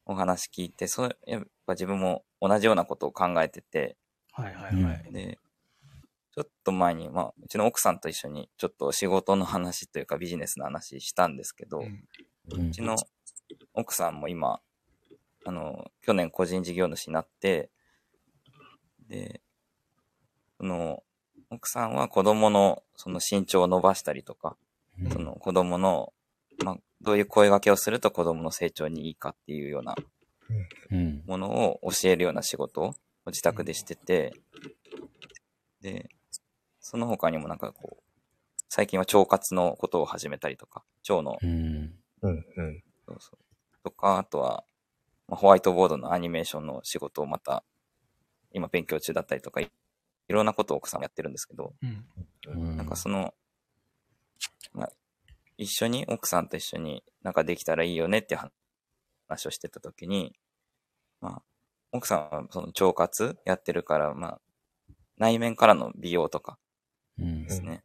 [0.09, 3.95] お話聞いて、そう、やっぱ自分も同じようなことを考えてて、
[4.31, 5.13] はいはいはい。
[5.13, 5.37] で、
[6.33, 11.83] ちょっと前に、まあ、うちの奥さんと一緒に、ちょっと仕事の話というかビジネスの話したんですけど、う
[12.57, 12.69] ん。
[12.69, 12.95] うちの
[13.75, 14.59] 奥さんも今、
[15.45, 17.69] あの、去年個人事業主になって、
[19.07, 19.41] で、
[20.57, 21.03] その、
[21.51, 24.57] 奥さんは子供のその身長を伸ばしたりとか、
[24.99, 25.11] うん。
[25.11, 26.13] その子供の、
[26.63, 29.95] まあ、どういう声掛けをすると子供の成長にいいかっていうような
[30.91, 31.23] うん。
[31.25, 32.93] ものを教えるような仕事を
[33.27, 34.33] 自宅でしてて、
[35.81, 36.09] で、
[36.79, 38.03] その他にもなんかこう、
[38.69, 41.93] 最近は腸活のことを始めたりとか、腸のうん。
[42.21, 42.83] うんうん。
[43.07, 43.37] そうそう。
[43.83, 44.63] とか、あとは、
[45.27, 47.63] まあホワイトボードのアニメーションの仕事をまた、
[48.51, 49.69] 今勉強中だったりとか、い
[50.27, 52.05] いろんなことを奥さんもやってるんですけど、うん
[52.47, 53.33] うんなんかその、
[54.73, 54.91] まあ、
[55.59, 58.37] 一緒に、奥さんと一緒になんかできたらいいよねって
[59.27, 60.33] 話をしてた時に、
[61.19, 61.41] まあ、
[61.91, 64.41] 奥さんはその腸活やってるから、まあ、
[65.17, 66.57] 内面からの美容とか
[67.19, 67.81] うんですね。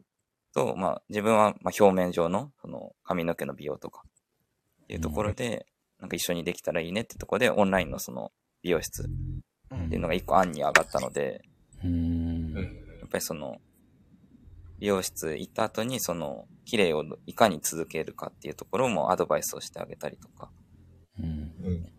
[0.54, 5.66] と、まあ、自分はまあ表面上のその髪の毛の美容とかっていうところで、
[5.98, 8.30] なんか一緒にできたらいいねってところで、オンラインのその
[8.62, 11.42] 美容室っていうのが一個案に上がったので、
[11.82, 12.52] うん。
[12.54, 12.60] や
[13.06, 13.56] っぱりその、
[14.84, 20.50] 美容室行った後にその、綺麗をいかに続けるかっていうところもアドバイスをしてあげたりとか。
[21.18, 21.26] うん。
[21.26, 21.92] うん。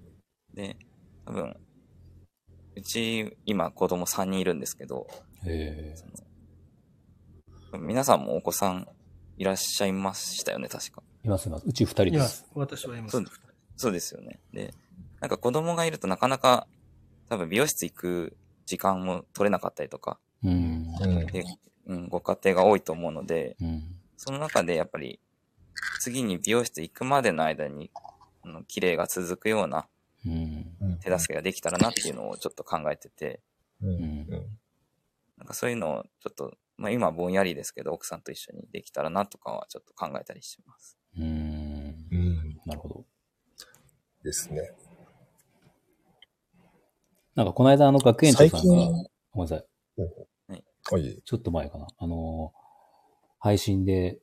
[0.54, 0.78] で、
[1.26, 1.58] 多分、
[2.76, 5.08] うち今子供3人いるんですけど、
[5.48, 5.95] え
[7.80, 8.88] 皆さんもお子さん
[9.38, 11.02] いらっしゃいましたよね、確か。
[11.24, 11.65] いますいます。
[11.65, 12.10] うち二人で。
[12.12, 12.45] いますす。
[12.54, 13.17] 私はいます。
[13.17, 13.26] そう
[13.78, 14.39] そうですよね。
[14.54, 14.76] で、
[15.21, 16.67] なんか子供がいるとなかなか
[17.30, 20.93] 多分美容室行く時間も取れなかったりとか、うん。
[21.02, 21.26] うん。
[21.26, 21.43] で、
[21.86, 23.84] うん、ご家庭が多いと思うので、うん。
[24.17, 25.19] その中でやっぱり
[26.00, 27.91] 次に美容室行くまでの間に、
[28.43, 29.88] あの綺麗が続くような
[30.26, 31.00] うん。
[31.02, 33.41] 手助けができたらなっていうのをちょっと考えてて、
[33.82, 33.89] うん。
[33.89, 34.26] うん
[35.38, 40.98] なんかそういうのをちょっと、まあ今はぼんやりですけど、奥さんと一緒にできたらなとかはちょっと考えたりしてます。
[41.17, 41.26] うん。
[42.10, 42.62] うん。
[42.65, 43.06] なるほど。
[44.24, 44.71] ですね。
[47.36, 48.76] なんかこの間あの学園長さんが、
[49.32, 49.65] ごめんなさい。
[50.91, 51.21] はい。
[51.24, 51.88] ちょっと前かな。
[51.98, 52.54] あの、
[53.39, 54.19] 配信で、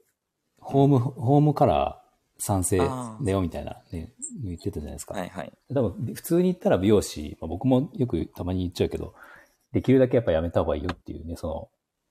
[0.61, 4.13] ホーム、ホームカラー賛成だよみたいな、ね、
[4.45, 5.15] 言ってたじゃないですか。
[5.15, 5.53] はいはい。
[5.75, 9.15] 多分、普通に言ったら美容師、まあ、僕もよくたまに言っちゃうけど、
[9.73, 11.69] できるだけやっぱやめた方がいいよっていうね、その、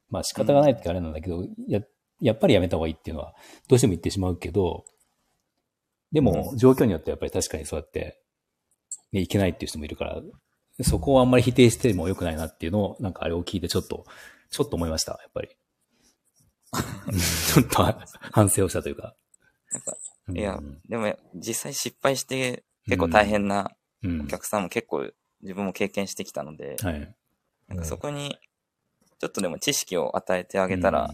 [0.10, 1.82] まあ仕方がないってあれなんだけど、や、
[2.20, 3.34] やっぱりやめた方がいいっていうのは、
[3.68, 4.86] どうしても言ってしまうけど、
[6.12, 8.20] でも、状況によってやっぱり確かにそうやって、
[9.12, 10.22] ね、いけないっていう人もいるから、
[10.84, 14.06] そこをあんまり否定しても良くないなっていうのを、なんかあれを聞いてちょっと、
[14.52, 15.50] ちょっと思いました、やっぱり。
[17.54, 17.84] ちょっと
[18.32, 19.16] 反省をしたというか。
[19.72, 24.22] なんか、うんいや、でも実際失敗して結構大変なうん。
[24.22, 25.12] お客さんも結構
[25.42, 27.16] 自分も経験してきたので、はい。
[27.68, 28.38] なんかそこに
[29.20, 31.14] ちょっとでも知識を与えてあげたら、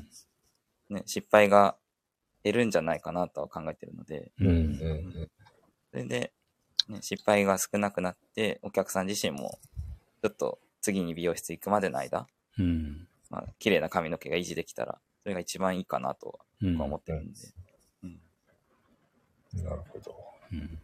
[0.90, 1.76] ね、失敗が
[2.44, 4.60] 減るんじゃないかなとは考えてるので、うん、ううんん。
[4.60, 5.32] うん。
[5.92, 6.32] それで、
[6.88, 9.60] ね、失敗が少なくなって、お客さん自身も
[10.22, 13.07] ちょっと次に美容室行くまでの間、うん。
[13.30, 16.78] まあ、綺麗な髪の毛が維持できたら、それが一番いいかなとうん。
[16.78, 17.40] は思ってるんで。
[19.64, 20.16] なるほど。
[20.52, 20.80] うん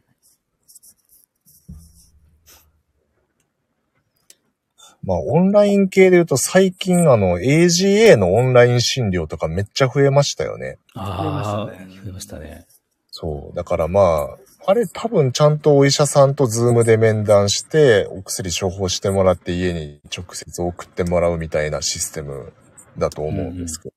[5.05, 10.77] まあ、オンライン系で言うと最近あの AGA のオンライン診療とかめっちゃ増えましたよね。
[10.93, 12.65] ああ、増えましたね増えましたね。
[13.11, 13.55] そう。
[13.55, 22.53] だからまあ、あれ多分ちゃんとお医者さんとズームで面談して、お薬処方してもらって家に直接送ってもらうみたいなシステム
[22.97, 23.95] だと思うんですけど。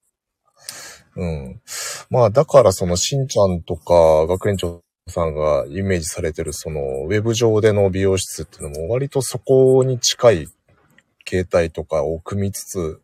[1.18, 1.61] うん、
[2.11, 10.46] まあだからそのしんちゃんとか学園長さんがイメージされてるそのウェブ上での美容室っていうのも割とそこに近い
[11.24, 13.00] 形態とかを組みつつ、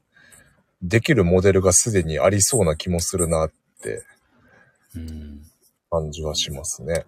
[0.82, 4.04] できるモデルがすでにありそうな気もするなって
[4.96, 5.42] うん。
[5.90, 7.04] 感じはしますね。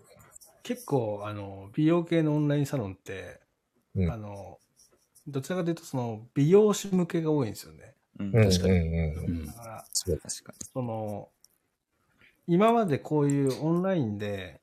[0.64, 3.40] 結構、あの、美容系のオンラインサロンって、
[3.94, 4.58] うんあの、
[5.26, 7.94] どちらかというと、その、美容師向けが多いんですよね。
[8.18, 8.78] うん、うん確かに。
[8.78, 10.66] うんうんうんだから、確かに。
[10.72, 11.28] その、
[12.46, 14.62] 今までこういうオンラインで、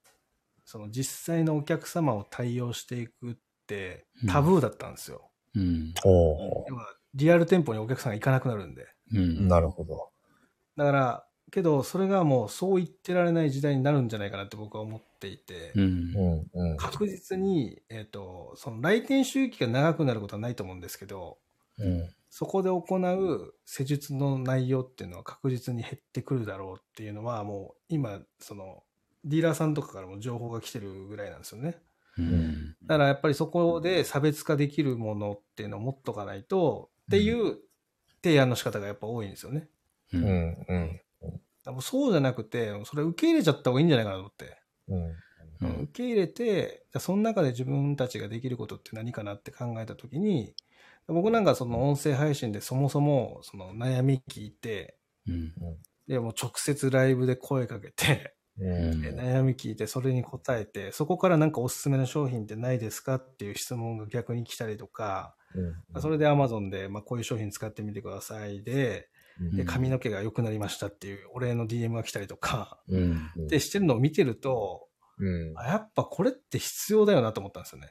[0.65, 3.35] その実際のお客様を対応していくっ
[3.67, 5.29] てタブーだったんですよ。
[5.55, 5.93] うん。
[6.01, 8.87] ほ要はリアル店舗にお客さんが行かなくなるんで。
[9.13, 9.45] うん。
[9.45, 9.47] う。
[9.47, 10.11] なるほど。
[10.77, 15.83] だから、けど、それがもうそう言ってられない時代になるんじゃないかなって僕は思っていて、うん。
[16.53, 16.71] うん。
[16.71, 16.77] うん。
[16.77, 21.37] 確実に、えっ、と、その来店周期が長くなることはないと思うんですけど、
[21.77, 22.09] うん。
[22.29, 28.83] そこで行う施術の内容っていうのは確実に減ってくるだろうっていうのはもう今、その、
[29.25, 31.81] ディーラーさんとかからも情報が来てるぐらいなんですよね。
[32.17, 32.75] うん。
[32.83, 37.57] だからやっぱりそこで差別化できるものっていうのを持っとかないと、っていう
[38.23, 39.67] 提案の仕方がやっぱ多いんですよね。
[40.13, 40.17] う。
[40.17, 40.65] うんん。
[40.69, 41.01] うん。
[41.81, 44.57] そうじゃなくて、それ受け入れちゃった方がいいんじゃないかなと思って。
[44.87, 44.97] うん。
[44.97, 45.15] うん
[45.61, 50.55] 受け入れて、じゃあその中で自分たちができることって何かなって考えたときに、
[51.07, 54.97] 僕なんかその音声配信でそもそもその悩み聞いて、
[55.27, 55.53] うん。
[56.07, 58.63] でもう直接ライブで声かけて、う
[58.95, 59.01] ん。
[59.01, 65.35] で悩み聞いてそれに答えて、そこからなんかおすすめの商品ってないですかっていう質問が逆に来たりとか、
[65.99, 73.31] それで Amazon で、まあ、こういう商品使ってみてくださいで、で髪の毛が良くなりましたっていうお礼の DM が来たりとか、うん。
[73.47, 75.53] でしてるのを見てると、うん。
[75.57, 77.89] あやっぱこれって必要だよなと思ったんですよね。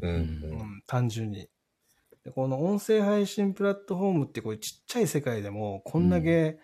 [0.00, 0.08] う。
[0.08, 1.48] うんん、単純に。
[2.24, 6.58] でこの音声配信プラットフォームってこういうちっちゃい世界でもこんだけ、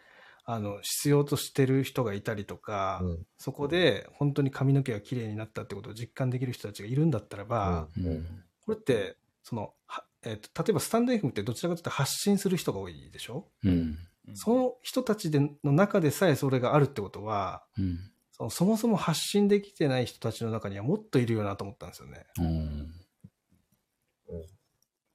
[0.44, 8.26] あの必要としてる人がいたりとか、うんそこで本当に髪の毛が綺麗になったってことを実感できる人たちがいるんだったらば、うん。
[8.66, 13.98] これってその、はえっと例えばスタンド FM ってどちらかというと発信する人が多いでしょ、うん。
[14.34, 17.98] その人たちでの中でさえそれがあるってことはうん。
[18.32, 22.26] そのそもそも発信できてない人たちの中にはもっといるよなと思ったんですよね。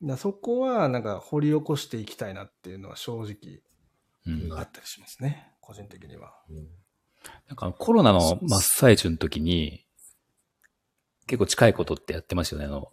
[0.02, 0.18] うん。
[0.18, 3.62] そこはなんか掘り起こしていきたいなっていうのは正直
[4.28, 4.54] うん。
[4.58, 6.34] あったりしますね、個人的には。
[7.48, 9.86] なんかコロナの真っ最中の時に、
[11.28, 12.68] 結構近いことってやってましたよね。
[12.68, 12.90] あの、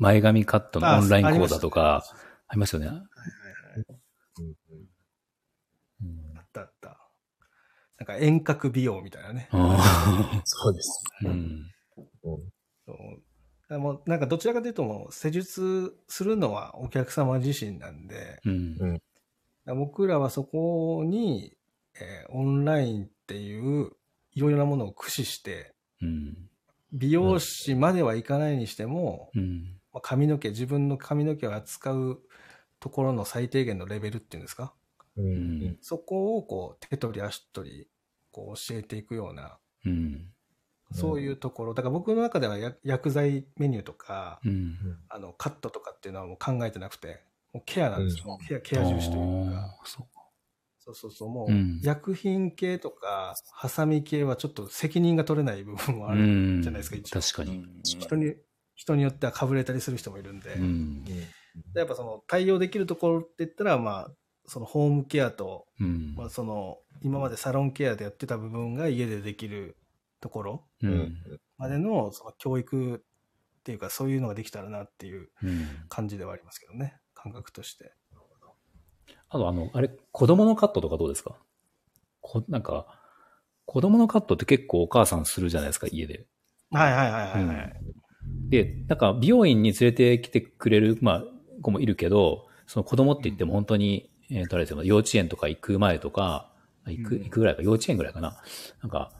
[0.00, 2.02] 前髪カットのオンライン講座とか、
[2.48, 2.86] ありますよね。
[2.86, 3.02] うん
[6.36, 6.96] あったあった。
[7.98, 9.48] なんか遠隔美容みたいなね。
[9.52, 11.04] あそうです。
[11.22, 11.34] ーうん。
[11.34, 12.42] うん。
[12.86, 19.00] そうもうなんかどちらかというともう施術するのはお客様自身なんで、うん。
[19.66, 21.56] 僕らはそこに、
[21.94, 23.90] えーオンラインっていう
[24.32, 26.48] いろいろなものを駆使して、うん。
[26.92, 29.79] 美容師まではいかないにしても、うん。
[29.92, 32.22] まあ髪の毛、自分の髪の毛を扱う
[32.78, 34.74] ところの最低限のレベルっていうんですか？
[35.16, 35.78] ううんん。
[35.82, 37.88] そこをこう手取り足取り
[38.30, 40.32] こう教えていくような、うん。
[40.92, 41.74] そういうところ。
[41.74, 44.76] だから僕の中ではや薬剤メニューとか、うん。
[45.08, 47.22] あのカットとかっていうのはもう考えてなくて、
[47.52, 48.24] もうケアなんですよ。
[48.40, 49.76] うんケアケア重視というか。
[50.82, 51.28] そうそうそう。
[51.28, 56.26] もううん薬品系とか、ハサミ系はちょっと責任が取れない部分もあるう
[56.58, 57.20] んじゃないですか、一応。
[57.20, 57.64] 確かに。
[57.84, 58.34] 人に、
[58.80, 60.54] 人によってはかぶれたりする人もいるんで。
[60.54, 61.04] うん。
[61.04, 61.12] で
[61.74, 64.10] やっぱその対応できるところって言ったら、まあ、
[64.46, 69.76] そのホームケアと、うんまあ、その今までサロンケアでやってた部分が家でできる
[70.22, 70.86] ところう。
[70.88, 71.16] うんん。
[71.58, 75.66] までのその教育っていうかそういうのができたらなっていううん。
[75.90, 77.92] 感じではありますけどね感覚として
[79.28, 81.36] あと、あの、あれ、子供のカットとかどうですか？
[82.20, 83.00] こなんか、
[83.64, 86.26] 子供のカットって結構お母さんするじゃないですか、家で。
[86.72, 87.72] はいはいはいはい、はい
[88.50, 91.24] で、なんか、美容院に連れてきてくれる、まあ、
[91.62, 96.50] 子もいるけど、その子供って言っても本当に、えっ、と、あれですよ、幼稚園とか行く前とか、
[96.84, 97.22] あ行く、うん。
[97.24, 98.42] 行くぐらいか、幼稚園ぐらいかな。
[98.82, 99.12] なんか、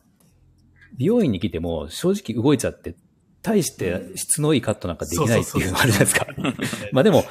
[0.97, 2.97] 美容院に来ても正直動いちゃって、
[3.43, 6.27] 大して質のいいカットなんかできないっていうのがあるじゃないですか。
[6.93, 7.25] まあでも、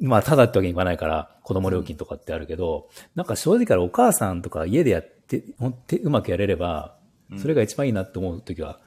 [0.00, 6.96] まあ、ただってわけにいかないから、子供料金とかってあるけど、なんか正直からお母さんとか家でやって、ほんってうまくやれれば、
[7.36, 8.80] それが一番いいなって思う時は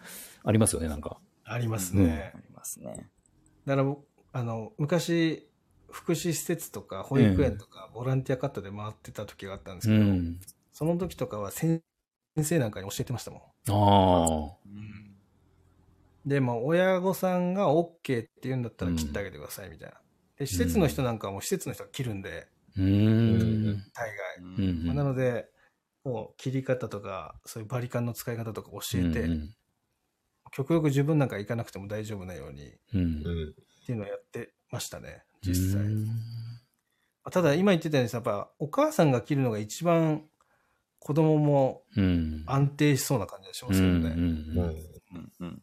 [0.44, 1.18] ありますよね、なんか。
[1.44, 3.10] ありますね、ありますね。
[3.66, 5.50] だから僕あの昔
[5.90, 10.40] 福祉施設とか保育園とかボランティアカットで回ってた時があったんですけど、うん。
[10.74, 11.82] その時とかは先
[12.40, 14.68] 生なんかに教えてましたもんああ。
[16.26, 19.96] で、まあ、親御さんが OK って言うんだったら切ってあげてくださいみたいな。
[20.38, 23.84] で、施設の人なんかはもう施設の人が切るんで、うーん。
[23.94, 24.68] 大概。
[24.68, 25.48] うんまあなので、
[26.04, 29.57] もう切り方とか、そういうバリカンの使い方とか教えて、うん
[30.52, 33.02] 極力自分なんか行かなくても大丈夫なようにっうん。
[33.02, 33.54] うん。
[33.86, 35.82] ていうのをやってましたね、実際。
[35.82, 36.08] うん
[37.30, 40.24] ただ、今言ってたようにさ、やっぱお母さんが切るのが一番
[41.00, 42.44] 子供もうん。
[42.48, 44.00] 安定しそうな感じがしますけどね。
[44.00, 44.76] うんうんうん。
[45.12, 45.62] うんうん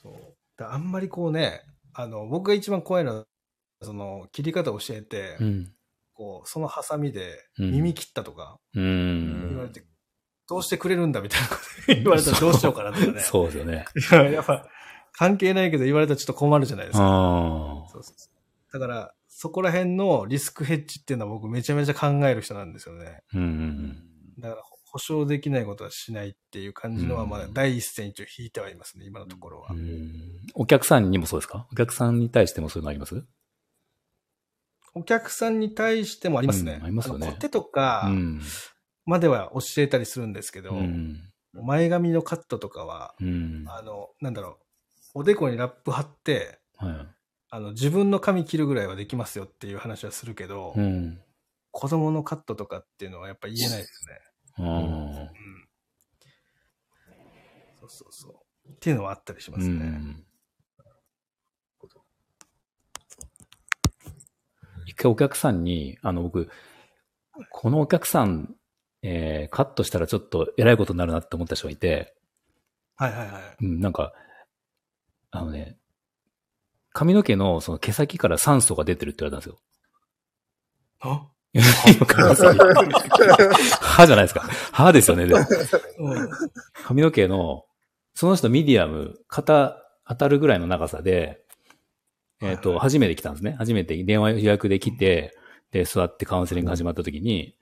[0.00, 0.12] そう
[0.56, 3.26] だからあんまりこうね、あの、僕が一番怖いのは、
[3.82, 5.72] その、切り方を教えて、うん。
[6.12, 9.48] こう、そのハサミでうん耳切ったとかうん。
[9.48, 9.82] 言われて、
[10.48, 11.60] どうしてくれるんだみたいなこと
[11.94, 13.20] 言われたらどうしようかなとかね。
[13.20, 13.84] そうですよね。
[13.94, 14.68] いややっぱ、
[15.12, 17.04] 関係ないけど言われたらちょっと困るじゃないですか。
[17.04, 17.88] ああ。
[17.90, 23.22] そうそうそうだから、そこら辺のリスクヘッジっていうのは僕めちゃめちゃ考える人なんですよね。
[23.34, 24.02] うんうん
[24.38, 29.68] だから、保証できないことはしないっていう感じのは、うんまだ第一線一応引いてはいますね、今のところは。
[29.72, 30.12] うん
[30.54, 31.66] お客さんにもそうですか？
[31.72, 33.24] お客さんに対してもそういうのあります？
[34.94, 36.76] お客さんに対してもありますね。
[36.80, 38.40] うんありますよねのコテとかうん。
[39.06, 41.20] までは教えたりするんですけど、うん。
[41.52, 43.64] 前髪のカットとかは、うん。
[43.68, 44.58] あの、なんだろ
[45.14, 47.06] う、おでこにラップ貼って、はい。
[47.50, 51.20] あの、自分の髪切るぐらいはできますよっていう話はするけど、うん。
[51.70, 54.20] 子供のカットとかっていうのはやっぱ言えないですね。
[54.58, 55.30] あうん。
[57.80, 58.68] そうそうそう。
[58.70, 59.52] っていうのはあったりしあ。
[59.52, 59.74] ますね。
[59.74, 60.26] うん。
[64.86, 66.48] 一回お客さんに、あの、僕、
[67.50, 68.54] このお客さん、
[69.06, 72.14] えーカットしたらちょっと偉いことになるなって思った人がいて、
[72.96, 73.42] はいはいはい。
[73.60, 74.12] うん、なんか、
[75.30, 75.76] あのね、
[76.92, 79.60] 髪の毛のその毛先から酸素が出てるって言われたんですよ。
[81.00, 81.28] あ？
[82.00, 82.42] わかります
[83.80, 84.40] 歯じゃないですか。
[84.72, 85.26] 歯ですよね。
[85.26, 86.28] でうん。
[86.84, 87.64] 髪の毛の、
[88.14, 89.76] その人ミディアム、肩
[90.06, 91.42] 当たるぐらいの長さで、
[92.42, 93.54] えっ、と、はいはい初めて来たんですね。
[93.58, 95.36] 初めて電話予約で来て、
[95.70, 97.54] で、座ってカウンセリング始まった時に、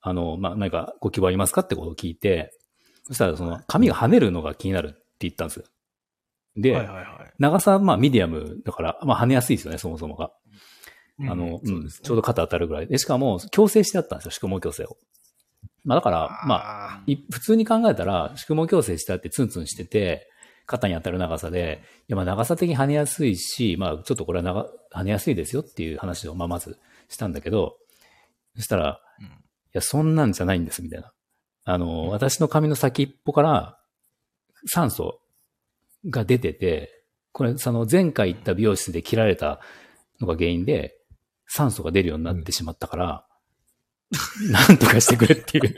[0.00, 2.52] あの、まあ、何かご希望ありますかってことを聞いて、
[3.04, 5.64] そしたらその髪が跳ねるのが気になるって言ったんですよ。
[6.56, 7.32] で、はいはいはい。
[7.38, 10.30] 長さはまあミディアムだから、まあ跳ねやすいですよね、そもそもが。
[11.20, 12.86] あの、うんそうですねちょうど肩当たるぐらい。
[12.86, 14.96] で、しかも、矯正してあったんですよ、宿毛矯正を。
[15.84, 20.28] まあだから、まあ、普通に考えたら、宿毛矯正してあってツンツンしてて、
[20.66, 26.78] 肩に当たる長さで、いやまあ長さ的に跳ねやすいし、まあちょっとこれは長跳ねやすいですよっていう話をまあまず
[27.08, 27.78] したんだけど、
[28.56, 29.00] そしたら、
[29.72, 31.12] やそんなんじゃないんですみたいな。
[31.64, 33.78] あの、私の髪の先っぽから
[34.66, 35.20] 酸素
[36.08, 39.60] が出てて、これその前回行った美容室で切られた
[40.20, 40.94] のが原因で、
[41.46, 43.24] 酸素が出るようになってしまったから、
[44.50, 45.64] なんとかしてくれっていう。
[45.64, 45.70] っ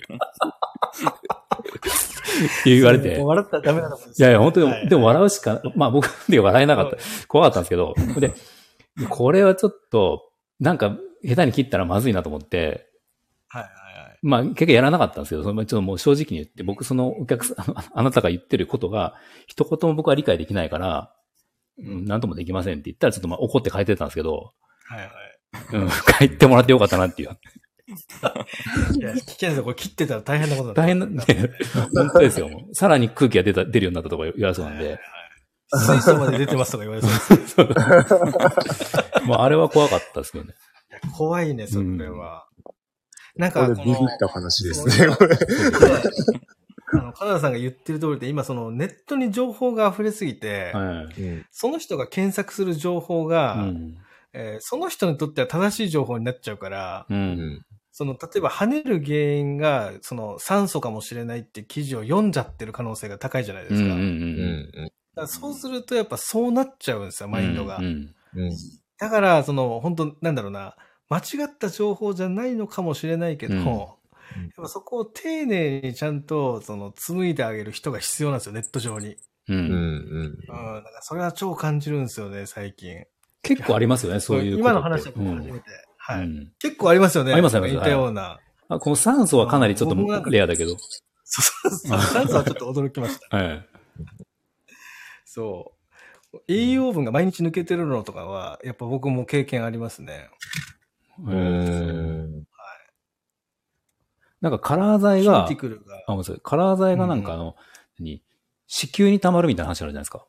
[2.64, 3.18] て言われて。
[3.18, 6.96] 笑ったらダメなのいやいや、本当に、はいでも笑うしか、まあ僕で笑えなかった。
[7.26, 8.32] 怖かったんですけど、で、
[9.08, 12.86] これはちょっと、なんか、下手に切ったらまずいなと思って、
[13.48, 13.64] はい。
[14.22, 19.14] まあ結局やらなかったんですけど、そのちょっともう正直に言って、僕そのお客さん、あ あなたが言ってることが、
[19.46, 21.12] 一言も僕は理解できないから、
[21.78, 24.52] うん、なんともできませんって言ったら、ちょっとまあ怒って書いてたんですけど、
[24.84, 25.10] はいはい。
[25.72, 27.30] うん、書いてもらってよかったなっていう。
[28.98, 29.64] いや、危険ですよ。
[29.64, 31.24] これ切ってたら大変なことだ大変なんで、
[31.94, 32.48] 本当ですよ。
[32.48, 34.98] もうさらに空気が出た、出るようになったとか言われそうなんで、
[35.72, 37.56] 水素まで出てますとか言われそうです。
[39.26, 40.54] もうあれは怖かったですけどね。
[41.16, 42.46] 怖いね、それは。
[43.36, 45.36] なんこか、このれビビっ、た話ですね、これ。
[46.92, 51.20] あの、カナダさんが言ってる通りで、今そのネットに情報が溢れすぎて、はい。
[51.20, 53.96] うんその人が検索する情報が、うん。
[54.32, 57.14] えーその人にとっては正しい情報になっちゃうから、う。
[57.14, 63.80] うんんその、例えば跳ねる原因が、その酸素かもしれないって記事を読んじゃってる可能性が高いじゃないですか。
[63.80, 63.90] うん。
[63.90, 64.00] うん。
[64.00, 65.28] ううん。
[65.28, 67.78] そうするとやっぱそうなっちゃうんですよ、マインドが。
[67.78, 68.42] うんうん。
[68.42, 68.52] うん
[69.00, 70.76] だから、その、本当なんだろうな、
[71.10, 73.64] 間違った情報じゃないのかもしれないけど、うん
[74.32, 79.08] やっぱそこを丁寧にちゃんと、その、紡いであげる人が必要なんですよ、ネット上に。
[79.08, 79.16] う。
[79.48, 80.36] うんんうんうん。
[80.46, 83.06] だからそれは超感じるんですよね、最近。
[83.42, 84.58] 結構ありますよね、そういう。
[84.58, 85.64] 今の話はうん初めて。
[85.96, 87.32] はい、うん結構ありますよね。
[87.32, 88.38] ありますあります似たような。
[88.68, 90.76] あこの酸素はかなりちょっとレアだけど。
[91.24, 92.00] そうそうそう。
[92.00, 93.34] 酸素はちょっと驚きました。
[93.36, 93.68] はい。
[95.24, 95.72] そ
[96.32, 96.38] う。
[96.46, 100.28] 栄養分が毎日抜けてるのとかは、やっぱ僕も経験ありますね。
[101.26, 101.34] う。
[101.34, 102.44] ん
[104.40, 105.96] なんかカラー剤がキューティクルが。
[105.96, 106.40] あ、ごめんなさい。
[106.42, 107.56] カラー剤がなんかあの、
[107.98, 108.22] 何？
[108.66, 110.26] 子宮に溜まるみたいな話あるじゃないですか？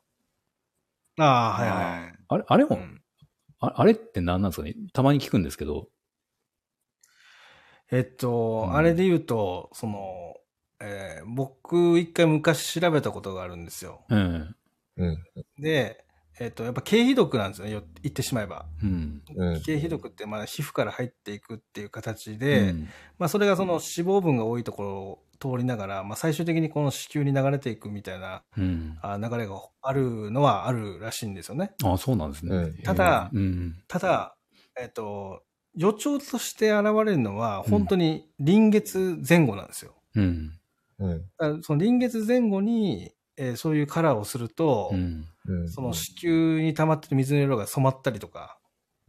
[1.17, 2.13] ああ、はいはい。
[2.27, 3.01] あれ、あれも、うん
[3.63, 4.73] ああれって何なんですかね？
[4.91, 5.87] たまに聞くんですけど。
[7.91, 10.35] えっと、うんあれで言うと、その、
[10.79, 14.03] えー僕一回昔調べたことがあるんですよ。
[14.09, 14.55] うん。
[14.97, 15.17] うん
[15.59, 16.03] で、
[16.41, 18.65] えっと、やっぱ経皮毒なんですよね、よ言ってしまえば。
[18.81, 19.21] うん。
[19.35, 22.89] うん経皮毒ってまあ皮膚から入っていくっていう形で、うん
[23.19, 28.97] まあそれがその脂肪分が多いところを通りながら、まあ最終的にこの子宮に流れていくみたいなうん。
[29.03, 31.73] あ流れがあるのはあるらしいんですよね。
[31.83, 32.55] あ、そうなんですね。
[32.55, 33.75] うんただ、うん。
[33.87, 34.35] ただ、
[34.79, 35.43] えっと、
[35.75, 39.93] 予兆として現れるのは、本当に臨月前後なんですよ。
[40.15, 40.57] うん。
[40.97, 45.25] うんその臨月前後に、えーそういうカラーをすると、うん。
[45.47, 48.59] うんその子宮に溜まってる水の色が染まったりとか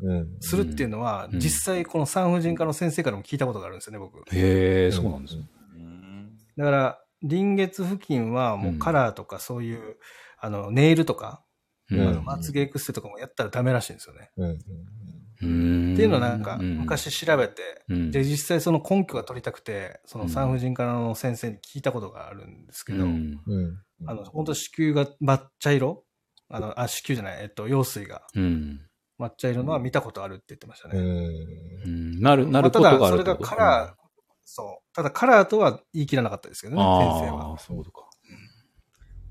[0.01, 4.19] うんするっていうのは、うん実際この産婦人科の先生からも聞いたことがあるんですよね、僕。
[4.35, 5.49] へえ、そうなんですね。
[5.75, 9.97] うんだから、臨月付近はもうカラーとかそういう、
[10.39, 11.43] あの、ネイルとか、
[11.91, 14.31] うんあのまつげエクステとかもやったらダメらしいんですよね。
[14.35, 23.79] っていうのをなんかうん昔調べて、うんで、実際その根拠が取りたくて、その産婦人科の先生に聞いたことがあるんですけど、うんうん。
[24.07, 26.05] あの、本当子宮が抹茶色？
[26.49, 28.81] あの、あ、子宮じゃない、えっと、羊水がうん。
[29.19, 30.99] 抹茶色のは見たことあるって言ってましたね。
[30.99, 31.07] うん。
[31.07, 34.03] うんなる、なまあたることがだ、それがあるってことカラー、
[34.45, 34.95] そう。
[34.95, 37.59] ただカラーとは言い切らなかったですけどね、先生あはあ、。
[37.59, 38.09] そういうことか。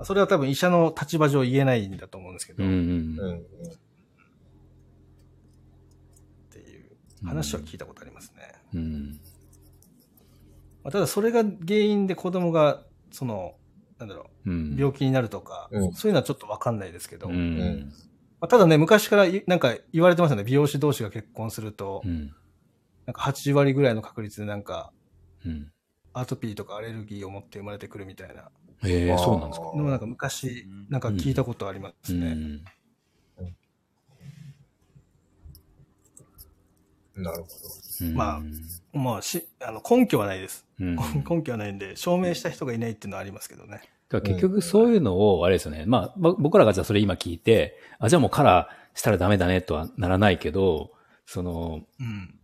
[0.04, 3.46] それは多分医者の立場上言えないんだと思うんですけど、うんうっんうん。
[6.50, 8.52] ていう話は聞いたことありますね。
[8.74, 9.20] うん。
[10.84, 13.54] まあただそれが原因で子供が、その、
[14.02, 17.92] なんだろうんう、病気になるとか、うんそういうのはちょっとわかんないですけど、うまん。
[18.42, 20.44] あ、ただね、昔からいなんか言われてますよね。
[20.44, 22.34] 美容師同士が結婚すると、うん。
[23.06, 24.92] なんか8割ぐらいの確率でなんか、
[25.46, 25.72] うん。
[26.14, 28.50] アトピーとかアレルギーを持って生まれてくるみたいな
[28.84, 29.66] ええ、あーそうなんですか。
[29.78, 32.28] のもなんか昔、なんか聞いたことありますね。
[32.28, 32.64] うん。
[37.16, 37.48] なるほ
[38.02, 38.42] うんまあ
[38.94, 40.66] まあし、あの根拠はないです。
[40.80, 40.96] うん。
[41.28, 43.82] 根拠はないんで、証明した人がいないっていうのはありますけどね。
[44.10, 45.86] だから結局そういうのを、あれですよね。
[45.86, 50.92] まあ、ぼ僕らがじゃあそれ今聞いて、あ、じゃあもうカラーしたらダメだねとはならないけど、
[51.26, 52.38] その、うん。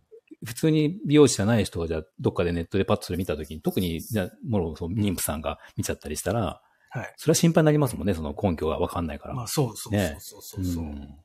[0.44, 7.12] 普通に美容師じゃない人がじゃあどっかでネットでパッとそれ見たときに、特に、じゃあ、もろ、その妊婦さんが見ちゃったりしたら、はい。
[7.16, 9.34] それは心配になりますもんね、その根拠がわかんないから。
[9.34, 10.84] まあそうそうねそうそうそう。
[10.84, 11.18] うん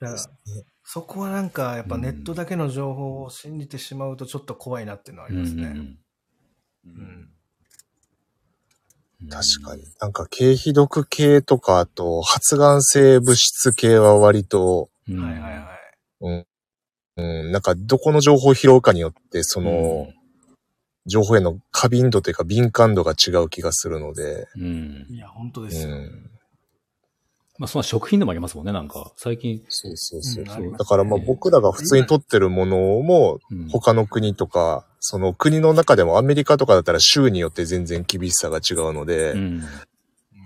[0.00, 0.18] だから
[0.90, 5.66] そこはなんかやっぱネットだけの情報を信じてしまうとちょっと怖いなっていうのはありますね。
[5.66, 5.98] うん
[9.28, 9.82] 確かに。
[10.00, 15.66] なんか、経皮毒系とか、あと、発がん性物質系は割と、うんはいはいはい。
[16.20, 16.46] うん。
[17.16, 20.06] うん、なんか、どこの情報を拾うかによって、その、
[21.04, 25.06] 情報への過敏度というか敏感度が違う気がするので、うん。
[25.10, 25.96] いや、本当でうすよ。
[25.96, 26.37] ん。
[27.58, 29.12] まあ、その食品でもありますもんね、なんか。
[29.16, 29.62] 最近。
[29.68, 30.64] そうそうそうそう。
[30.64, 39.64] うんねだからまあ僕らが普通に取ってるものも、うん他の国とか、その国の中でもアメリカとかだったら州によって全然厳しさが違うので、うん。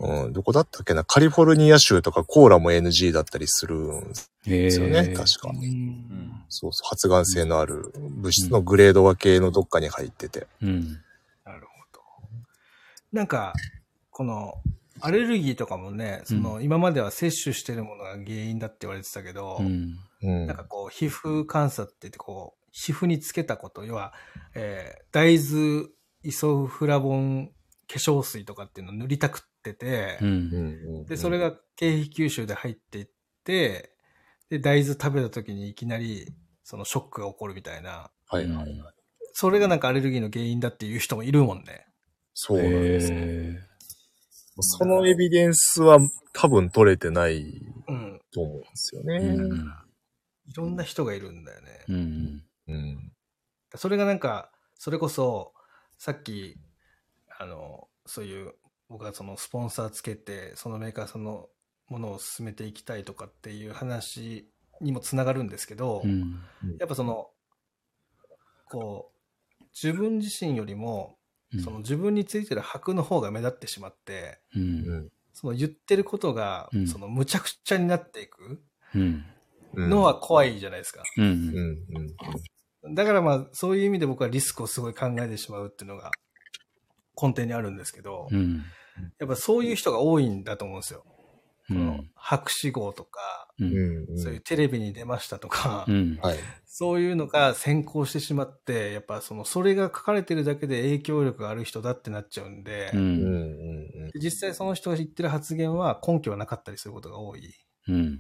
[0.00, 4.12] うん、どこだったっけな、カリフォルニア州とかコーラも NG だったりするん
[4.44, 4.70] で。
[4.70, 5.50] すよね、確か。
[5.50, 10.46] うんそうそう、発がん性のある物質のグレード分けのどっかに入ってて。
[10.60, 11.00] うん。
[11.44, 12.00] なるほど。
[13.12, 13.54] なんか、
[14.10, 14.54] この、
[15.03, 19.98] アレルギーとかもね、その、今までは摂取してるものが原因だって言われてたけど、うん。
[20.22, 24.14] うんなんかこう、皮膚観察って言って、こう、皮膚につけたこと、要は、
[24.55, 25.88] えー大豆
[26.24, 27.53] イソフラボン
[27.88, 31.07] 化粧水とかっていうのを塗りたくってて、うん。
[31.07, 33.09] で、それが経皮吸収で入っていっ
[33.44, 33.94] て、
[34.48, 36.32] で、大豆食べた時にいきなり、
[36.62, 38.94] そのショックが起こるみたいな、はいはいはい。
[39.32, 41.86] それがなんかアレルギーの原因だっていう人もいるもんね。
[42.34, 43.12] そうなんです。
[43.12, 43.61] へ
[44.62, 45.98] そのエビデンスは
[46.32, 47.42] 多分取れてない
[47.88, 48.20] うん。
[48.32, 49.20] と思うんですよえ。
[49.20, 49.26] ね。
[49.34, 49.74] うん。
[50.46, 51.84] いろんな人がいるんだよね。
[51.88, 52.44] うん。
[52.68, 53.12] うん。
[53.74, 55.52] それがなんか、それこそ、
[55.98, 56.56] さっき、
[57.38, 58.54] あの、そういう、
[58.88, 61.48] 僕がそのスポンサーつけて、そのメーカーさんの
[61.88, 64.50] ものを進めていきたいとかっていう話
[64.80, 66.42] にもつながるんですけど、うん。
[66.78, 67.30] やっぱその、
[68.68, 69.12] こ
[69.60, 71.16] う、自分自身よりも、
[71.61, 74.62] その自分についてる箔の方が目立ってしまって、うん。
[74.62, 75.12] うん。
[75.32, 78.62] その言ってることがうん、その無茶苦茶になっていく。
[79.74, 81.03] のは怖いじゃないですか。
[82.94, 86.11] だからまあ、そういう意味で僕はリスクをすごい考えてしまうっていうのが
[87.20, 88.62] 根底にあるんですけど、うん。
[89.18, 91.05] やっぱそういう人が多いんだと思うんですよ。
[91.70, 92.11] うこのん。
[92.14, 93.64] 博士号とか、う。
[93.64, 94.18] うんん。
[94.18, 96.18] そういうテレビに出ましたとか、うん。
[96.22, 96.38] はい。
[96.66, 102.96] そういうのが先行してしまって、やっぱその、それが書かれてるだけで影響力がある人だってなっちゃうんで、う。
[102.96, 103.24] うんん。
[103.24, 104.11] うん。
[104.12, 107.55] で実際その人が言ってる発言は根拠はなかったりすることが多い。
[107.88, 108.18] うん。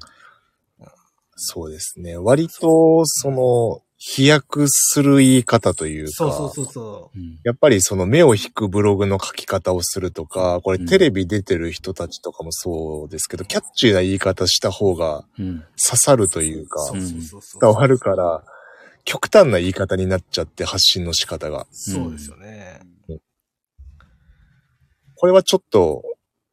[1.36, 2.16] そうですね。
[2.18, 7.38] 割と、その、飛躍する言い方というか、そうそうそうそうん。
[7.44, 15.64] やっぱりその目を引くブログの書き方をするとか、これうんテレビ出てる人たちとかもそうですけど、キャッチーな言い方した方がうん。
[15.80, 17.60] 刺さるというかう。、そうそうそうそう。
[17.60, 18.42] 伝わるから、
[19.04, 21.68] 極端な言い方になっちゃって発信の仕方が。
[21.70, 22.80] そうですよね。
[25.14, 26.02] これはちょっと、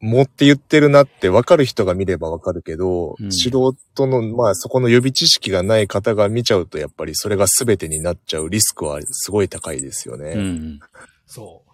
[0.01, 10.33] 持って言ってるなって分かる人が見れば分かるけど、うん素人の、まあそこの予備知識がない方が見ちゃうと、やっぱりそれが全てになっちゃうリスクはすごい高いですよね。
[10.35, 10.79] うん。
[11.25, 11.69] そう。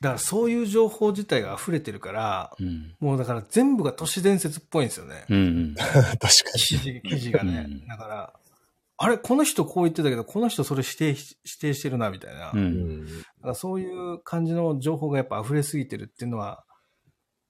[0.00, 2.96] だからそういう情報自体が溢れてるから、うん。
[3.00, 5.26] もうだから全部が都市伝説っぽいんですよね。
[5.28, 5.74] うん。
[5.78, 7.86] 確か記事、記事がねうん。
[7.86, 8.32] だから、
[9.02, 12.50] あれ、この人こう言ってたけど、この人それ指定し、指定してるな、みたいな。
[12.50, 12.68] うだに。
[12.68, 13.06] ん。
[13.40, 16.64] からそういう感じの情報がやっぱ溢れすぎてるっていうのは、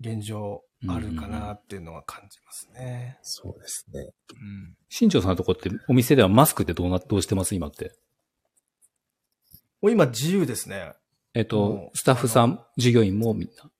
[0.00, 3.18] 現状あるかなっていうのは感じますね。
[3.22, 4.00] そうですね。
[4.00, 4.76] うん。
[4.88, 7.92] 新庄さんのとこってお店ではマスクってどうな、どうしてます今って。
[9.82, 10.94] もう今自由ですね。
[11.34, 13.70] えっとスタッフさん、従業員もみんな？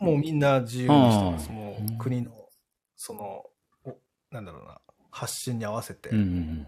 [0.00, 1.50] もうみんな自由にしてます。
[1.50, 2.32] もうんう国の、
[2.96, 3.44] その、
[3.84, 3.96] お
[4.30, 6.08] なんだろうな、発信に合わせて。
[6.10, 6.66] うんうんうん。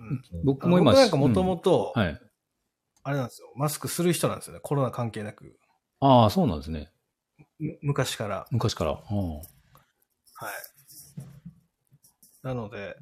[0.00, 1.92] うん僕も今、僕なんかもともと。
[1.96, 2.02] あ
[3.10, 3.50] れなんですよ。
[3.56, 4.60] マスクする人なんですよね。
[4.62, 5.58] コロナ関係なく。
[6.00, 6.90] ああ、そうなんですね。
[7.58, 8.46] む昔から。
[8.50, 8.92] 昔から。
[8.92, 9.46] うんはい。
[12.42, 12.96] なので、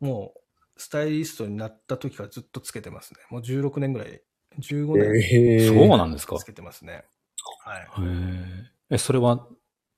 [0.00, 0.40] もう、
[0.80, 3.20] スタイリストになった時からずっとつけてますね。
[3.30, 4.22] もう16年ぐらい、
[4.58, 7.04] 15年えそうなんですかつけてますね。
[7.64, 7.80] はい。
[7.80, 7.84] へ
[8.90, 8.94] え。
[8.94, 9.46] え、それは、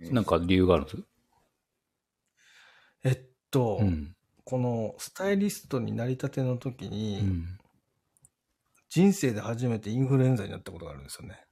[0.00, 1.04] なんか理由があるんです
[3.04, 4.16] えっと、うん。
[4.44, 7.58] このスタイリストになりたての時に、うん。
[8.88, 11.46] 人生で初めてインフルエンザになったことがあるんですよね。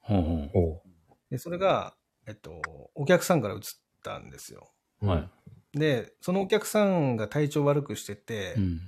[0.00, 0.91] ほうほおう
[1.32, 1.94] で、それが、
[2.26, 2.60] えっと、
[2.94, 3.60] お客さんから移っ
[4.04, 4.70] たんですよ。
[5.00, 5.06] う。
[5.06, 5.30] は
[5.74, 5.78] い。
[5.78, 8.80] で、そのお客さんが体調悪くしてて、うん。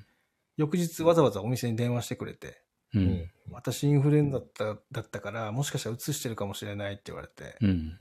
[0.59, 2.63] 翌日わざわざお店に電話してくれて、
[2.95, 3.01] う。
[3.01, 3.31] うんん。
[3.51, 7.97] 私インフルエンザだっただったから、もしかしたら移してるかもしれないって言われて、うん。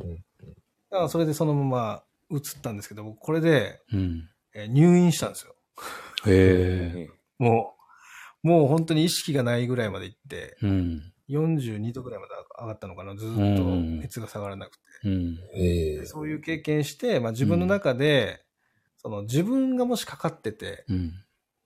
[0.91, 4.30] だからそれでそのまま移ったんですけど、僕これで、うん。
[4.54, 5.56] えー入院したんですよ。
[6.26, 7.10] へえ。
[7.39, 7.78] も
[8.44, 11.12] う、もう本当に意識がないぐらいまで行って、うん。
[11.30, 14.82] 42度ぐらいまで上がったのかな、ずっとうん熱が下がらなくて。
[15.05, 15.38] うん。
[15.55, 18.43] ええそういう経験して、まあ自分の中で、
[18.97, 21.13] その自分がもしかかってて、うん。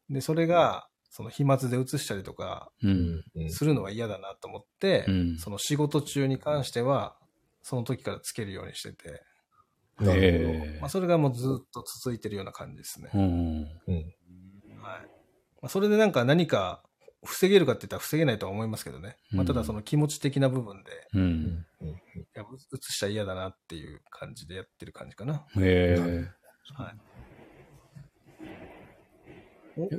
[0.10, 3.24] で、それが、その飛沫で移したりとかうん。
[3.36, 7.18] うんするのは嫌だなと思って、うんその仕事中に関しては、
[7.64, 9.24] その時からつけるようにしてて、
[10.00, 13.10] なるへえまあ、それがもうずっと続いてるような感じですね。
[13.14, 13.66] うん。
[13.86, 13.94] ほど。
[13.94, 14.04] うん。
[14.82, 15.02] はい。
[15.62, 16.84] まあ、それでなんか何か
[17.28, 19.18] 防げるかって言ったら防げないとは思いますけどね。
[19.32, 21.66] まあ、ただその気持ち的な部分で、うん。
[21.82, 25.46] いや移しちゃ嫌だなっていう感じでやってる感じかな。
[25.58, 26.32] へえ。
[26.74, 26.96] はい。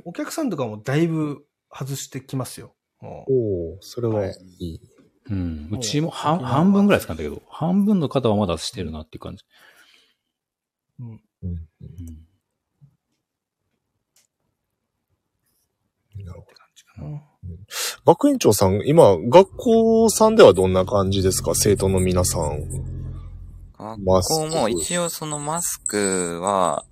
[0.05, 2.75] おお客さんとかもだいぶ外してきますよ。
[2.99, 4.81] もうおおそれはいい。
[5.29, 5.69] うん。
[5.71, 9.45] うちも半半分ぐらいですかねだけど、半分の方はまだしてるなっていう感じ。
[10.99, 11.49] うん、うん。
[11.49, 12.29] うん。
[16.25, 17.09] なるほって感じかな。
[17.09, 17.19] ど。
[18.05, 21.55] 学園長さん、今、学校さんではどんな感じですか？
[21.55, 22.61] 生徒の皆さん。
[23.77, 26.83] 学マスク校も一応そのマスクは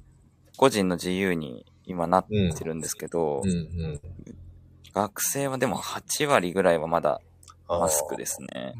[0.56, 4.02] 個人の自由に今なってるんですけど、うんうん。
[4.94, 7.20] 学生はでも8割ぐらいはまだ
[7.68, 8.74] マスクですね。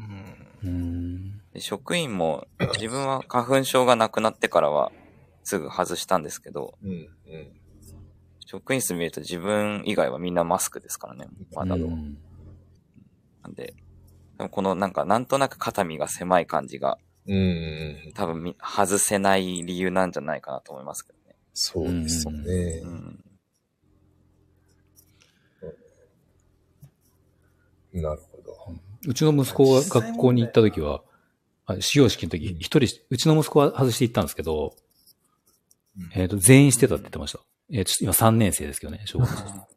[1.58, 4.90] 職員も自分は花粉症がなくなってからは
[5.44, 7.08] すぐ外したんですけど、うんうん。
[8.50, 11.74] 職員室見ると自分以外はみんなマスクですからね、まだ。
[11.74, 12.16] うん
[13.42, 13.74] なんで、
[14.38, 18.12] でもこのなんかなんとなく肩身が狭い感じがうんうん。
[18.14, 21.36] 多分み外せない理由なんじゃないかなと思いますけどね。
[21.52, 22.88] そうですよねう。
[22.88, 23.24] ん。
[27.92, 28.56] なるほど。
[29.06, 31.02] うちの息子が学校に行った時は、
[31.66, 34.74] あ始業式の時、一人、うちの息子は外して行ったんですけど、
[36.14, 37.40] えっ、と、全員してたって言ってました。
[37.70, 39.68] えーちょっと今3年生ですけどね、小学校。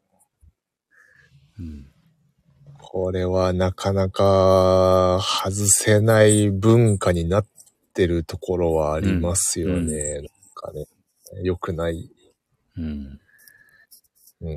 [1.58, 1.92] うん。
[2.78, 7.46] これはなかなか外せない文化になっ
[7.94, 10.14] てるところはありますようんね。
[10.14, 10.24] なん
[10.54, 10.86] かね。
[11.42, 12.10] 良くない。
[12.76, 13.20] うん。
[14.40, 14.48] うん。
[14.48, 14.54] い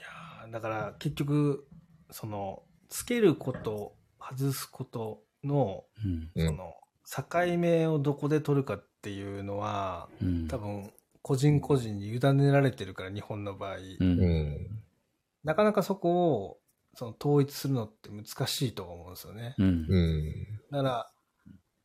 [0.00, 1.66] やーだから結局、
[2.10, 6.30] その、つけること、外すことの、うん。
[6.34, 6.46] うん。
[6.48, 6.74] その、
[7.30, 10.48] 境目をどこで取るかっていうのは、うん。
[10.48, 10.92] 多分、
[11.22, 13.76] 個人個人に委ねられてるから、日本の場合。
[13.76, 14.20] うん。
[14.20, 14.84] うん。
[15.42, 16.60] なかなかそこを、
[16.94, 19.54] その、統一するのって難しいと思うんですよね。
[19.58, 19.86] うん。
[19.88, 20.60] うん。
[20.70, 21.12] だから、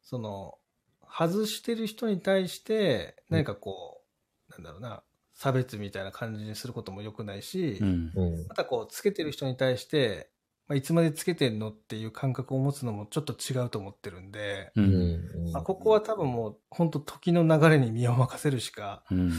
[0.02, 0.58] その、
[1.02, 4.04] 外してる人に対して、何かこ
[4.50, 5.04] う、なんだろうな、
[5.34, 8.12] 差別みたいな感じにすることも良くないし、うん。
[8.16, 8.48] うん。
[8.48, 10.30] またこう、つけてる人に対して、
[10.70, 14.82] まあ、いつまでつけてんのっていう感覚を持つのもちょっと違うと思ってるんで、う。
[14.82, 15.52] うんん。
[15.52, 19.34] まあ、ここは多分もう、本当時の流れに身を任せるしかうん。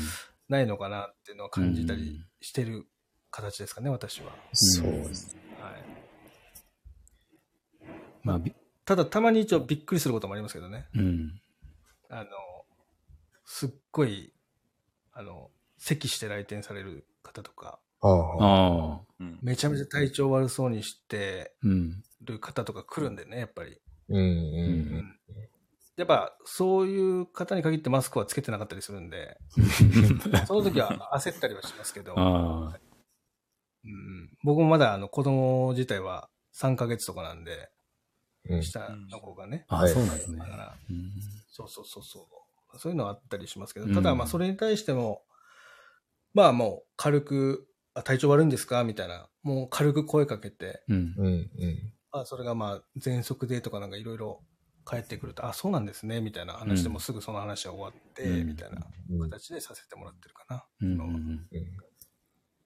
[0.49, 2.89] ないのかなっていうのを感じたりしてる
[3.31, 4.33] 形ですかね、私は。
[4.53, 5.37] そうです。
[5.61, 5.73] はい。
[8.25, 8.53] まあ、び
[8.85, 10.89] ただ、たまに一応びっくりすることもありますけどね。
[10.97, 11.41] うん。
[12.09, 12.31] あの、
[13.45, 14.33] すっごい、
[15.13, 18.45] あの、咳して来店される方とか、ああ。
[18.45, 19.01] ああ。
[19.21, 19.39] うん。
[19.43, 22.03] めちゃめちゃ体調悪そうにしてうん。
[22.23, 23.81] る方とか来るんでね、やっぱり。
[24.09, 25.17] うんうん
[25.97, 29.37] やっぱ、そういう方に限ってマスクはつけてなかったりするんで、
[30.49, 32.81] その時は焦ったりはしますけど、ああ。
[33.85, 37.71] うん、僕もまだあの子供自体は3ヶ月とかなんで、
[38.49, 38.63] うん。
[38.63, 39.67] 下の子がね。
[39.69, 40.47] あ、はいそうなんですねだ。
[40.47, 41.11] から、うん
[41.51, 42.21] そうそうそうそ
[42.73, 42.79] う。
[42.79, 45.23] そういうのはあったりしますけど、うんただまあそれに対しても、
[46.33, 48.85] まあもう軽く、あ体調悪いんですか？
[48.85, 51.27] みたいな、もう軽く声かけて、うんうん。
[51.27, 51.31] う
[51.67, 51.93] ん。
[52.13, 54.43] あそれがまあ喘息でとかなんかいろいろ
[54.89, 59.31] 帰ってくると、あ、そうなんですね、みたいな話でもすぐその話は終わって、うんみたいなうん。
[59.31, 60.65] 形でさせてもらってるかな。
[60.81, 61.49] うんうん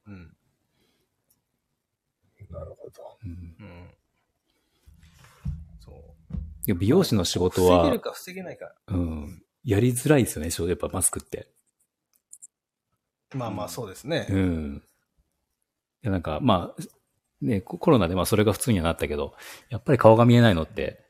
[0.06, 0.36] うん。
[2.50, 3.18] なるほど。
[3.24, 3.32] うんう
[3.64, 3.90] ん。
[5.80, 6.34] そう。
[6.66, 8.74] いや美容師の仕事は防げる、か防げないか。
[8.88, 11.48] うん、やりづらいですよね、正直やっぱマスクって。
[13.34, 14.26] まあまあそうですね。
[14.30, 14.82] うん。
[16.04, 16.82] いや、なんか、まあ、
[17.40, 19.34] ね、ココロナでまあそれが普通にはなったけど、
[19.70, 21.04] やっぱり顔が見えないのって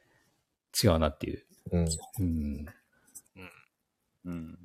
[0.82, 1.45] 違うなっていう。
[1.72, 1.88] うん。
[2.20, 2.66] うん。
[4.24, 4.59] うん。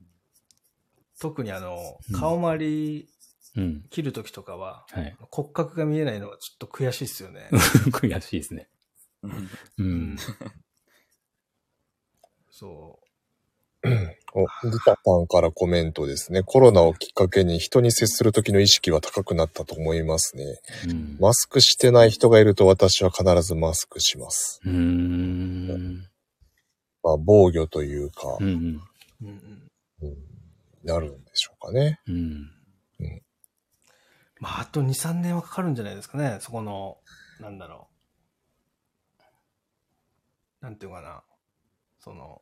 [1.19, 1.77] 特にあの
[2.11, 3.09] うん、顔周り
[3.55, 3.83] うん。
[3.89, 5.15] 切るときとかは、はい。
[5.31, 7.49] 骨格が見えないのはちょっと悔しいですよね。
[7.91, 8.69] 悔しいですね。
[9.23, 9.49] うん
[9.79, 10.17] うん。
[12.51, 12.99] そ
[14.33, 16.43] お、リタさんからコメントですね。
[16.43, 20.43] コロナをきっかけに人に接する時の意識は高くなったと思いますね。
[20.87, 21.17] うん。
[21.19, 24.59] マスクしてない人がいると私は必ずマスクします。
[24.65, 26.07] うーん。
[27.01, 28.53] まあ、防御というか、うんうん。
[28.53, 28.81] う。
[29.23, 30.09] うんうん。
[30.09, 30.29] うん
[30.83, 31.99] なるんでしょうかね。
[32.07, 32.51] うん。
[34.39, 36.37] まあ、あと2、3年はかかるんじゃないですかね。
[36.39, 36.97] そこの、
[37.41, 37.89] なんだろ
[40.61, 40.63] う。
[40.63, 41.23] なんていうかな。
[41.99, 42.41] その、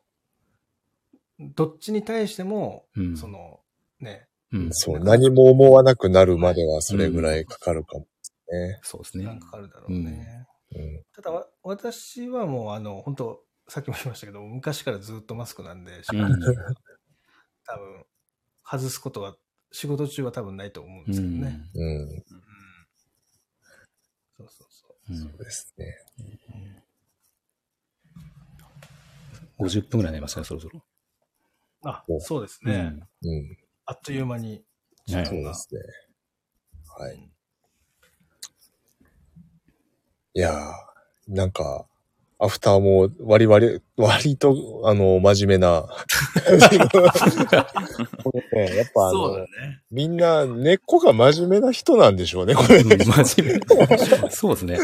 [1.38, 3.60] どっちに対しても、うんその、
[4.00, 4.68] ね、うん。
[4.72, 8.06] そう、何も思わなくなるまではそれぐらいかかるかも
[8.50, 8.80] ね。
[8.82, 9.24] そうですね。
[9.24, 10.46] なんかかかるだろうね。
[10.74, 11.02] うん。
[11.14, 16.74] ただわ、私はもう、あの、本当さっきも言いましたけど、昔からずっとマスクなんで、仕うん事中は
[17.66, 18.06] 多分、
[18.64, 19.36] 外すことは、
[19.70, 21.60] 仕事中は多分ないと思うんですけどね。
[21.74, 22.00] うん。
[22.00, 22.24] うん
[24.38, 25.12] そうそうそう。
[25.12, 25.98] うんそうですね。
[29.58, 30.82] 50分ぐらいになりましたね、そろそろ。
[31.88, 33.00] あお、そうですね。
[33.22, 33.56] うん。
[33.86, 34.62] あっという間に。
[35.06, 35.80] そうですね。
[36.98, 37.30] はい。
[40.34, 41.86] いやー、なんか、
[42.38, 45.88] アフターも割り割り、割と、あの、真面目な。
[48.22, 49.46] こ れね、やっぱあの、ね。
[49.90, 53.66] みんな根っこが真面目な人なんでしょうね、これ真面目。
[54.30, 54.78] そうですね。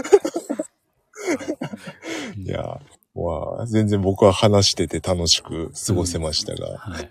[2.37, 7.11] いやー、まあ、全然僕は話してて楽しく過ごせましたが、はい。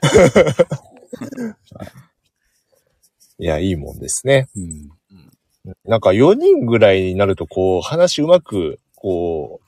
[3.39, 4.47] いや、いいもんですね。
[4.55, 4.89] うん。
[5.85, 9.61] なんか4人ぐらいになると、こう、話うまく、こ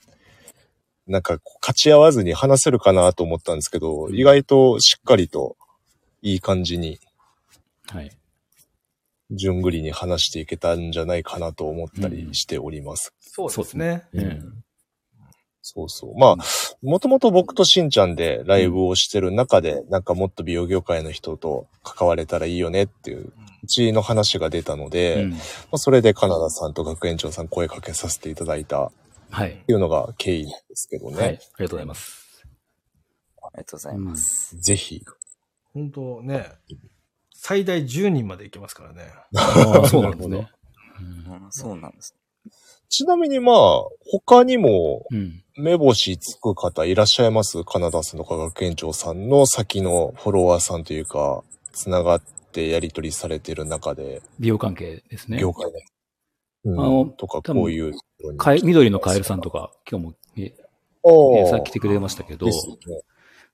[1.08, 5.56] う、なんか、こう勝ち合わずに話せるかなと思ったんですけど、意外としっかりと、
[6.22, 7.00] いい感じに、
[7.88, 8.12] はい。
[9.32, 13.14] 順繰りに話していけたんじゃないかなと思ったりしております。
[13.20, 14.06] そうですね。
[14.14, 14.65] うん。
[15.68, 16.16] そうそう。
[16.16, 16.36] まあ、
[16.84, 25.38] もともと僕としんちゃんでライブをしてる中で、なんかもっと美容業界の人と関われたらいいよねっていう、うちの話が出たので、うんま
[25.72, 28.92] あ、それでカナダさんと学園長さん声かけさせていただいたっ
[29.32, 29.64] はい。
[29.66, 31.18] ていうのが経緯なんですけどね。
[31.18, 31.28] はい。
[31.30, 32.46] ありがとうございます。
[33.42, 34.56] ありがとうございます。
[34.60, 35.02] ぜひ。
[35.74, 36.46] 本当ね、
[37.34, 39.12] 最大10人までいけますからね。
[39.36, 40.48] ああ、そうなんですね。
[41.00, 42.16] うんそうなんです。
[42.90, 43.56] ちなみにまあ、
[44.12, 45.42] 他にもうん。
[45.58, 47.64] 目星つく方いらっしゃいます？
[47.64, 52.22] カナダさんとか学園長さんの先のフォロワーさんというか、つながっ
[52.52, 55.40] てやり取りされてる中で、美容関係ですね。
[55.40, 55.86] 業界で。
[56.66, 57.94] うん、あのとか、こういう。
[58.38, 60.54] かえ緑のカエルさんとか、今日も、え
[61.04, 62.76] おーえさっき来てくれましたけどで、すね。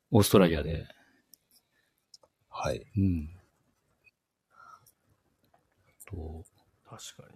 [0.10, 0.86] オーストラリアで。
[2.50, 2.84] はい。
[2.98, 3.30] うん。
[6.10, 6.44] と
[6.90, 7.31] 確かに。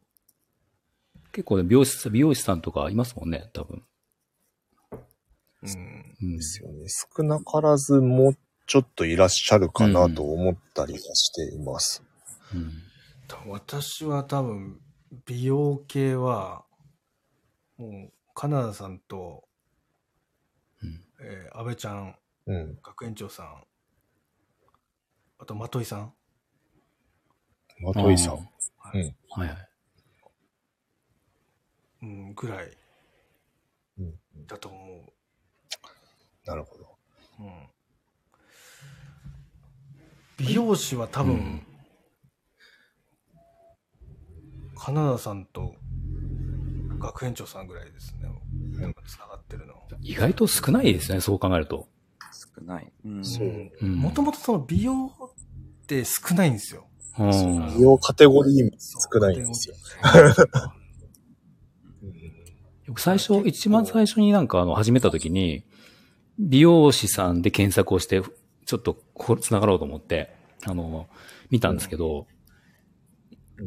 [1.35, 3.83] 結構ね、美容師、美容師さんとかいますもんね、多分。
[5.63, 6.15] うん。
[6.21, 6.37] うん。
[6.37, 6.85] ですよね。
[6.87, 12.01] 少なからずもうちょっといらっしゃるかなと思ったりはしています。
[12.53, 13.51] うん。
[13.51, 14.79] 私は多分、
[15.25, 16.63] 美容系は、
[17.77, 19.43] もう、カナダさんと、
[20.81, 22.15] うんえー安倍ちゃん、
[22.47, 22.79] うん。
[22.81, 23.63] 学園長さん、
[25.39, 26.13] あと、まといさん。
[27.81, 28.33] まといさん。
[28.35, 28.37] あ
[28.87, 29.74] はいうんはいはい。
[32.05, 32.71] うん、ぐらい
[33.97, 34.13] うん
[34.45, 35.13] だと思
[36.45, 36.97] なるほど。
[37.39, 37.43] う。
[37.43, 37.67] うん。
[40.37, 41.67] 美容師は多分、うん
[44.77, 45.73] カナダさんと
[46.99, 48.29] 学園長さんぐらいですね。
[48.79, 49.73] やっぱ繋がってるの。
[50.01, 51.87] 意外と少ないですね、そう考えると。
[52.55, 52.91] 少ない。
[53.03, 53.25] うん。
[53.25, 56.85] そううんもともとその美容って少ないんですよ。
[57.17, 57.31] うん。
[57.77, 59.75] 美容カテゴリーも少ないんですよ。
[62.95, 63.01] よ。
[63.01, 65.63] 最初、一番最初になんかあの、始めた時に、
[66.39, 68.21] 美容師さんで検索をして、
[68.65, 70.35] ちょっとこう繋がろうと思って、
[70.65, 71.07] あの、
[71.49, 72.35] 見たんですけど、うん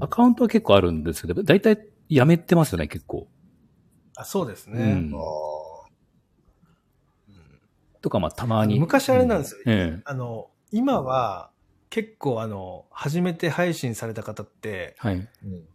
[0.00, 1.78] アカウントは結構あるんですけど、だいたい
[2.10, 3.26] やめてますよね、結構。
[4.16, 4.82] あそうですね。
[4.82, 5.88] うんあ。
[8.02, 8.78] とか、まあ、たまに。
[8.78, 9.60] 昔あれなんですよ。
[9.66, 10.02] ええ。
[10.04, 11.50] あの、今は
[11.90, 15.14] 結構あの、初めて配信された方って、はい。
[15.14, 15.28] うん。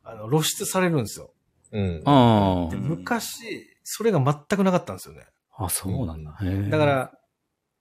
[0.03, 1.33] あの、露出されるんですよ。
[1.73, 2.01] うん。
[2.05, 5.25] あで昔、それが全くなかったんですよね。
[5.57, 5.65] あ。
[5.65, 6.31] あ、そうなんだ。
[6.41, 7.11] へえだか、ら、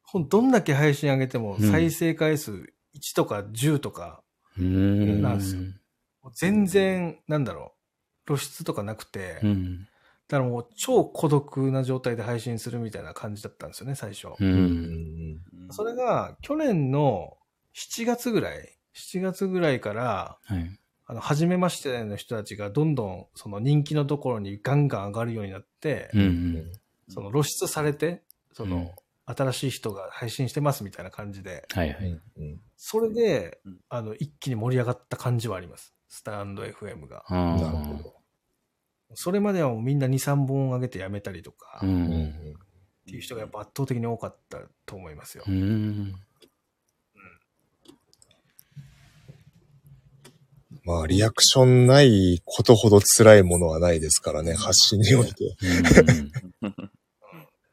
[0.03, 4.23] ほんどんだけ配信上げてもうん再生回数1とか10とか、
[4.59, 5.23] うーん。
[5.23, 5.63] なんですよ
[6.35, 7.75] 全然、なんだろ
[8.25, 9.79] う、露出とかなくて、うん。
[10.29, 14.29] だからもう超孤独な状態で配信するみたいな感じだったんですよね、最初。
[14.29, 14.35] う。
[14.41, 14.51] うん
[15.35, 15.41] ん。
[15.71, 17.37] それが去年の
[17.73, 20.79] 7月ぐらい、7月ぐらいから、はい。
[21.07, 26.73] あの、初めましての人たちがどんどんその人気のところにガンガン上がるようになって、うんうん。
[27.09, 28.23] その露出されて、
[28.53, 28.91] その、うん
[29.25, 32.11] 新しい人が配信してますみたいな感じで、はいはい。
[32.11, 32.61] うん。
[32.77, 35.95] それでうん、あの、一気に盛り上がった感じはあります。
[36.09, 37.25] スタンド FM が。
[37.29, 38.15] あなるあほど。
[39.15, 42.57] それまではもうみんな2、3本上げてやめたりとか、うっん。
[43.07, 45.51] ていう人がやっぱ圧倒的に多かったと思いますよう。
[45.53, 46.15] ん。
[50.85, 55.57] まあ、リアクションないことほど辛いものはないですからね、発信において。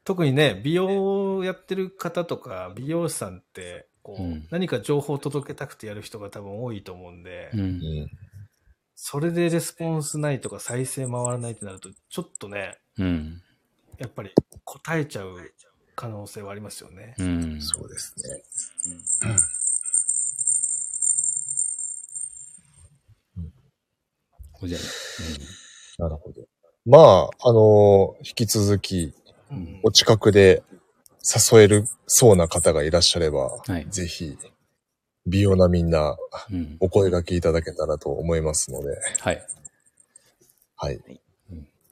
[0.03, 7.59] 特にね、美容をやってる方とか、美容師さんって、こう、うん何か情報を届けたくてやる人が多分多いと思うんで、うん。
[7.59, 8.09] うん。
[8.95, 13.41] それでレスポンスないとか再生回らないってなると、ちょっとね、うん。
[13.97, 14.31] やっぱり
[14.63, 15.37] 答えちゃう
[15.95, 17.15] 可能性はありますよね。
[17.17, 17.61] うん。
[17.61, 19.35] そうですね。
[24.67, 24.77] じゃ
[25.99, 26.41] あなるほど。
[26.85, 29.13] まあ、あの引き続き、
[29.51, 30.61] うんお近くで
[31.51, 34.37] 誘えるそうな方がいらっしゃれば、はいぜひ、
[35.25, 36.17] 美容なみんな、
[36.51, 36.77] うん。
[36.79, 38.89] お声掛けいただけたらと思いますので、
[39.19, 39.41] はい。
[40.77, 40.95] はい。
[40.95, 41.19] うん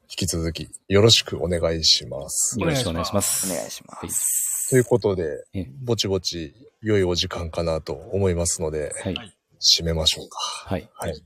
[0.09, 2.57] 引き続き、よろしくお願いします。
[2.57, 3.51] よろしくお願いします。
[3.51, 4.69] お願いします。
[4.69, 9.35] ということでえ、ぼちぼち良いお時間かなと思いますので、はい。
[9.59, 10.37] 締めましょうか。
[10.39, 10.89] はい。
[10.93, 11.23] はい。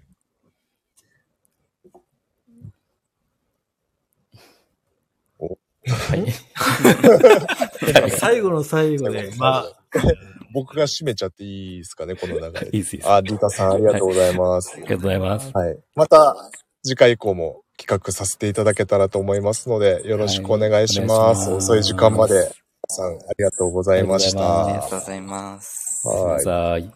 [5.91, 8.11] はい。
[8.19, 9.83] 最後の最後で、まあ、
[10.53, 12.71] 僕が締めちゃっていいですかね、この流れいい。
[12.71, 13.13] ですよ。
[13.13, 14.73] あ、リタさんありがとうございます。
[14.73, 15.51] ありがとうございます。
[15.53, 15.79] はい。
[15.95, 16.35] また、
[16.83, 21.49] 次回以降も企画させていただけたらと思いますので、よろしくお願いします。
[21.49, 22.49] はい遅い時間まで、皆
[22.89, 24.65] さんありがとうございました。
[24.65, 26.07] ありがとうございます。
[26.07, 26.83] はい。
[26.83, 26.91] おや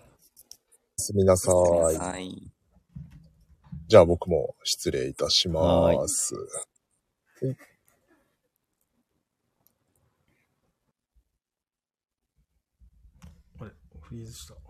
[0.98, 1.56] すみなさい。
[1.56, 2.52] なさい。
[3.88, 6.36] じゃあ僕も失礼いたします。
[7.42, 7.56] あれ、
[14.16, 14.66] Please stop.